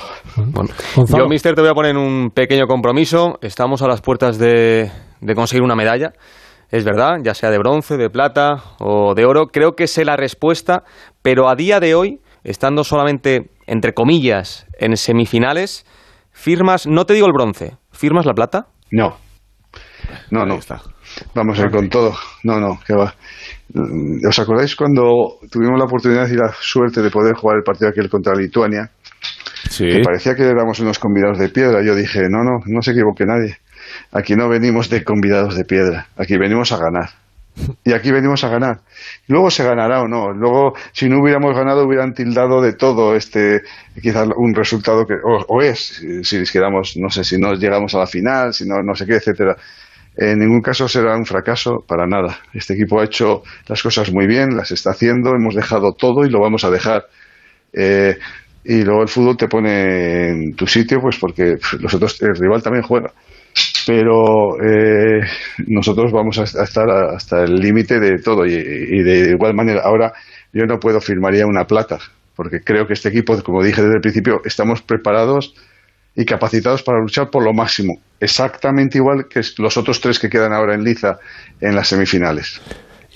yo, 1.15 1.27
Mister, 1.29 1.55
te 1.55 1.61
voy 1.61 1.69
a 1.69 1.73
poner 1.73 1.95
un 1.95 2.29
pequeño 2.29 2.67
compromiso. 2.67 3.39
Estamos 3.41 3.81
a 3.81 3.87
las 3.87 4.01
puertas 4.01 4.37
de, 4.37 4.91
de 5.21 5.35
conseguir 5.35 5.63
una 5.63 5.75
medalla. 5.75 6.11
Es 6.69 6.83
verdad, 6.83 7.19
ya 7.23 7.33
sea 7.33 7.49
de 7.49 7.57
bronce, 7.57 7.95
de 7.95 8.09
plata 8.09 8.61
o 8.79 9.15
de 9.15 9.25
oro. 9.25 9.47
Creo 9.47 9.75
que 9.75 9.87
sé 9.87 10.03
la 10.03 10.17
respuesta, 10.17 10.83
pero 11.21 11.47
a 11.47 11.55
día 11.55 11.79
de 11.79 11.95
hoy, 11.95 12.19
estando 12.43 12.83
solamente, 12.83 13.49
entre 13.65 13.93
comillas, 13.93 14.67
en 14.77 14.97
semifinales, 14.97 15.85
firmas, 16.31 16.85
no 16.85 17.05
te 17.05 17.13
digo 17.13 17.25
el 17.27 17.33
bronce, 17.33 17.77
¿firmas 17.91 18.25
la 18.25 18.33
plata? 18.33 18.67
No. 18.91 19.17
No, 20.31 20.45
no. 20.45 20.55
Está. 20.55 20.81
Vamos 21.33 21.57
a 21.59 21.63
ir 21.63 21.71
con 21.71 21.89
todo. 21.89 22.13
No, 22.43 22.59
no, 22.59 22.79
que 22.85 22.93
va. 22.93 23.15
¿Os 24.27 24.39
acordáis 24.39 24.75
cuando 24.75 25.37
tuvimos 25.51 25.77
la 25.77 25.85
oportunidad 25.85 26.27
y 26.27 26.35
la 26.35 26.51
suerte 26.59 27.01
de 27.01 27.11
poder 27.11 27.35
jugar 27.35 27.57
el 27.57 27.63
partido 27.63 27.89
aquel 27.89 28.09
contra 28.09 28.33
Lituania? 28.33 28.89
Sí. 29.69 29.85
Que 29.87 30.01
parecía 30.01 30.35
que 30.35 30.43
éramos 30.43 30.79
unos 30.79 30.97
convidados 30.97 31.37
de 31.37 31.49
piedra. 31.49 31.83
Yo 31.83 31.95
dije, 31.95 32.21
no, 32.29 32.43
no, 32.43 32.59
no 32.65 32.81
se 32.81 32.91
equivoque 32.91 33.25
nadie. 33.25 33.57
Aquí 34.11 34.35
no 34.35 34.49
venimos 34.49 34.89
de 34.89 35.03
convidados 35.03 35.55
de 35.55 35.65
piedra. 35.65 36.07
Aquí 36.17 36.37
venimos 36.37 36.71
a 36.71 36.77
ganar. 36.77 37.09
Y 37.83 37.93
aquí 37.93 38.11
venimos 38.11 38.43
a 38.43 38.49
ganar. 38.49 38.79
Luego 39.27 39.51
se 39.51 39.63
ganará 39.63 40.01
o 40.01 40.07
no. 40.07 40.31
Luego, 40.31 40.73
si 40.93 41.09
no 41.09 41.19
hubiéramos 41.21 41.55
ganado, 41.55 41.85
hubieran 41.85 42.13
tildado 42.13 42.61
de 42.61 42.73
todo 42.73 43.15
este, 43.15 43.61
quizás 44.01 44.27
un 44.35 44.55
resultado 44.55 45.05
que, 45.05 45.15
o, 45.23 45.61
es, 45.61 46.01
si, 46.23 46.45
si 46.45 46.51
quedamos, 46.51 46.95
no 46.97 47.09
sé, 47.09 47.23
si 47.23 47.37
no 47.37 47.53
llegamos 47.53 47.93
a 47.95 47.99
la 47.99 48.07
final, 48.07 48.53
si 48.53 48.65
no, 48.67 48.81
no 48.81 48.95
sé 48.95 49.05
qué, 49.05 49.15
etcétera. 49.15 49.57
En 50.21 50.39
ningún 50.39 50.61
caso 50.61 50.89
será 50.89 51.15
un 51.15 51.25
fracaso 51.25 51.81
para 51.87 52.05
nada. 52.05 52.39
Este 52.53 52.73
equipo 52.73 52.99
ha 52.99 53.05
hecho 53.05 53.41
las 53.67 53.81
cosas 53.81 54.11
muy 54.11 54.27
bien, 54.27 54.57
las 54.57 54.69
está 54.69 54.89
haciendo, 54.89 55.33
hemos 55.33 55.55
dejado 55.55 55.93
todo 55.93 56.25
y 56.25 56.29
lo 56.29 56.41
vamos 56.41 56.65
a 56.65 56.69
dejar. 56.69 57.05
Eh, 57.71 58.17
y 58.65 58.83
luego 58.83 59.03
el 59.03 59.07
fútbol 59.07 59.37
te 59.37 59.47
pone 59.47 60.27
en 60.27 60.55
tu 60.55 60.67
sitio, 60.67 60.99
pues 60.99 61.17
porque 61.17 61.55
los 61.79 61.93
otros, 61.93 62.21
el 62.21 62.35
rival 62.35 62.61
también 62.61 62.83
juega. 62.83 63.13
Pero 63.87 64.61
eh, 64.61 65.21
nosotros 65.67 66.11
vamos 66.11 66.37
a 66.37 66.43
estar 66.43 66.89
hasta 66.89 67.45
el 67.45 67.55
límite 67.55 68.01
de 68.01 68.19
todo 68.21 68.45
y, 68.45 68.55
y, 68.55 69.01
de 69.01 69.31
igual 69.31 69.53
manera. 69.53 69.83
Ahora 69.85 70.11
yo 70.51 70.65
no 70.65 70.81
puedo 70.81 70.99
firmaría 70.99 71.47
una 71.47 71.63
plata, 71.63 71.97
porque 72.35 72.59
creo 72.59 72.85
que 72.85 72.93
este 72.93 73.07
equipo, 73.07 73.41
como 73.41 73.63
dije 73.63 73.81
desde 73.81 73.95
el 73.95 74.01
principio, 74.01 74.41
estamos 74.43 74.81
preparados 74.81 75.55
y 76.15 76.25
capacitados 76.25 76.83
para 76.83 76.99
luchar 76.99 77.29
por 77.29 77.43
lo 77.43 77.53
máximo, 77.53 77.93
exactamente 78.19 78.97
igual 78.97 79.25
que 79.29 79.41
los 79.57 79.77
otros 79.77 80.01
tres 80.01 80.19
que 80.19 80.29
quedan 80.29 80.53
ahora 80.53 80.75
en 80.75 80.83
liza 80.83 81.17
en 81.61 81.75
las 81.75 81.87
semifinales. 81.87 82.61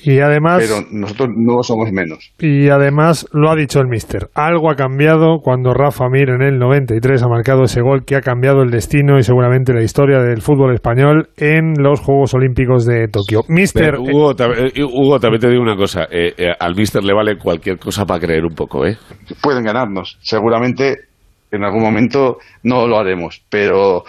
Y 0.06 0.20
además. 0.20 0.62
Pero 0.62 0.86
nosotros 0.92 1.30
no 1.36 1.64
somos 1.64 1.92
menos. 1.92 2.34
Y 2.40 2.70
además 2.70 3.26
lo 3.32 3.50
ha 3.50 3.56
dicho 3.56 3.80
el 3.80 3.88
Mister. 3.88 4.28
Algo 4.34 4.70
ha 4.70 4.76
cambiado 4.76 5.40
cuando 5.42 5.74
Rafa 5.74 6.10
Mir 6.10 6.30
en 6.30 6.42
el 6.42 6.60
93 6.60 7.24
ha 7.24 7.28
marcado 7.28 7.64
ese 7.64 7.82
gol 7.82 8.04
que 8.06 8.16
ha 8.16 8.22
cambiado 8.22 8.64
el 8.64 8.70
destino 8.70 9.18
y 9.18 9.24
seguramente 9.24 9.74
la 9.74 9.82
historia 9.82 10.20
del 10.20 10.42
fútbol 10.42 10.74
español 10.74 11.30
en 11.38 11.74
los 11.82 12.02
Juegos 12.02 12.34
Olímpicos 12.34 12.86
de 12.86 13.08
Tokio. 13.08 13.42
Mister. 13.48 13.96
Eh, 13.96 14.00
Hugo, 14.00 14.36
también 14.36 15.40
te 15.40 15.50
digo 15.50 15.62
una 15.62 15.78
cosa. 15.78 16.04
Eh, 16.12 16.34
eh, 16.38 16.52
al 16.60 16.76
Mister 16.76 17.04
le 17.04 17.14
vale 17.14 17.38
cualquier 17.38 17.78
cosa 17.78 18.06
para 18.06 18.20
creer 18.20 18.44
un 18.44 18.56
poco, 18.56 18.86
¿eh? 18.86 18.98
Pueden 19.42 19.64
ganarnos. 19.64 20.18
Seguramente 20.22 21.13
en 21.56 21.64
algún 21.64 21.82
momento 21.82 22.40
no 22.64 22.88
lo 22.88 22.98
haremos, 22.98 23.42
pero 23.50 24.04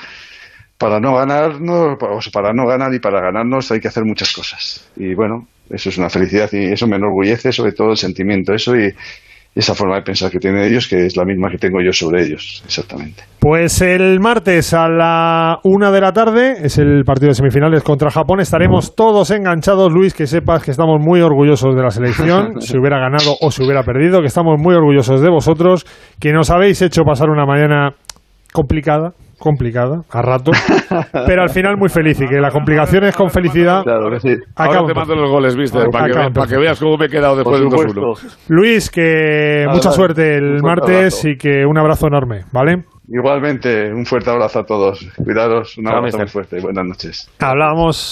para 0.78 1.00
no 1.00 1.14
ganar, 1.14 1.60
no, 1.60 1.96
para 2.32 2.52
no 2.52 2.66
ganar 2.66 2.92
y 2.94 2.98
para 2.98 3.20
ganarnos 3.20 3.70
hay 3.70 3.80
que 3.80 3.88
hacer 3.88 4.04
muchas 4.04 4.32
cosas. 4.32 4.90
Y 4.96 5.14
bueno, 5.14 5.46
eso 5.70 5.88
es 5.88 5.98
una 5.98 6.10
felicidad 6.10 6.50
y 6.52 6.72
eso 6.72 6.86
me 6.86 6.96
enorgullece 6.96 7.52
sobre 7.52 7.72
todo 7.72 7.92
el 7.92 7.96
sentimiento, 7.96 8.52
eso 8.52 8.76
y, 8.76 8.94
esa 9.54 9.74
forma 9.74 9.96
de 9.96 10.02
pensar 10.02 10.30
que 10.30 10.38
tienen 10.38 10.62
ellos, 10.64 10.88
que 10.88 11.06
es 11.06 11.16
la 11.16 11.24
misma 11.24 11.48
que 11.48 11.58
tengo 11.58 11.80
yo 11.80 11.92
sobre 11.92 12.24
ellos, 12.24 12.62
exactamente. 12.66 13.22
Pues 13.38 13.80
el 13.82 14.18
martes 14.20 14.74
a 14.74 14.88
la 14.88 15.58
una 15.62 15.90
de 15.90 16.00
la 16.00 16.12
tarde 16.12 16.54
es 16.64 16.78
el 16.78 17.04
partido 17.04 17.28
de 17.28 17.34
semifinales 17.34 17.82
contra 17.82 18.10
Japón. 18.10 18.40
Estaremos 18.40 18.96
todos 18.96 19.30
enganchados, 19.30 19.92
Luis, 19.92 20.14
que 20.14 20.26
sepas 20.26 20.64
que 20.64 20.70
estamos 20.70 20.98
muy 21.00 21.20
orgullosos 21.20 21.76
de 21.76 21.82
la 21.82 21.90
selección, 21.90 22.60
si 22.60 22.78
hubiera 22.78 22.98
ganado 22.98 23.36
o 23.40 23.50
si 23.50 23.62
hubiera 23.62 23.82
perdido, 23.82 24.20
que 24.20 24.28
estamos 24.28 24.58
muy 24.58 24.74
orgullosos 24.74 25.20
de 25.20 25.28
vosotros, 25.28 25.84
que 26.18 26.32
nos 26.32 26.50
habéis 26.50 26.82
hecho 26.82 27.02
pasar 27.04 27.28
una 27.28 27.46
mañana 27.46 27.94
complicada, 28.54 29.14
complicada, 29.36 30.02
a 30.10 30.22
rato, 30.22 30.52
pero 31.26 31.42
al 31.42 31.50
final 31.50 31.76
muy 31.76 31.88
feliz 31.88 32.20
y 32.20 32.26
que 32.28 32.36
la 32.40 32.52
complicación 32.52 33.02
es 33.02 33.16
con 33.16 33.28
felicidad. 33.28 33.82
Claro 33.82 34.08
que 34.10 34.20
sí. 34.20 34.36
Ahora 34.54 34.86
te 34.86 34.94
mando 34.94 35.16
los 35.16 35.28
goles, 35.28 35.56
viste, 35.56 35.80
para, 35.90 36.30
que, 36.46 36.56
veas 36.56 36.78
cómo 36.78 36.96
me 36.96 37.06
he 37.06 37.08
quedado 37.08 37.34
después 37.34 37.58
del 37.58 37.68
2-1. 37.68 38.36
Luis, 38.48 38.90
que 38.90 39.66
mucha 39.68 39.90
suerte 39.90 40.36
el 40.36 40.62
martes 40.62 41.24
y 41.24 41.36
que 41.36 41.66
un 41.66 41.76
abrazo 41.76 42.06
enorme, 42.06 42.42
¿vale? 42.52 42.84
Igualmente, 43.08 43.92
un 43.92 44.06
fuerte 44.06 44.30
abrazo 44.30 44.60
a 44.60 44.64
todos. 44.64 45.04
Cuidados, 45.16 45.76
un 45.76 45.88
abrazo 45.88 46.18
muy 46.18 46.28
fuerte 46.28 46.58
y 46.58 46.62
buenas 46.62 46.86
noches. 46.86 47.30
Hablamos 47.40 47.96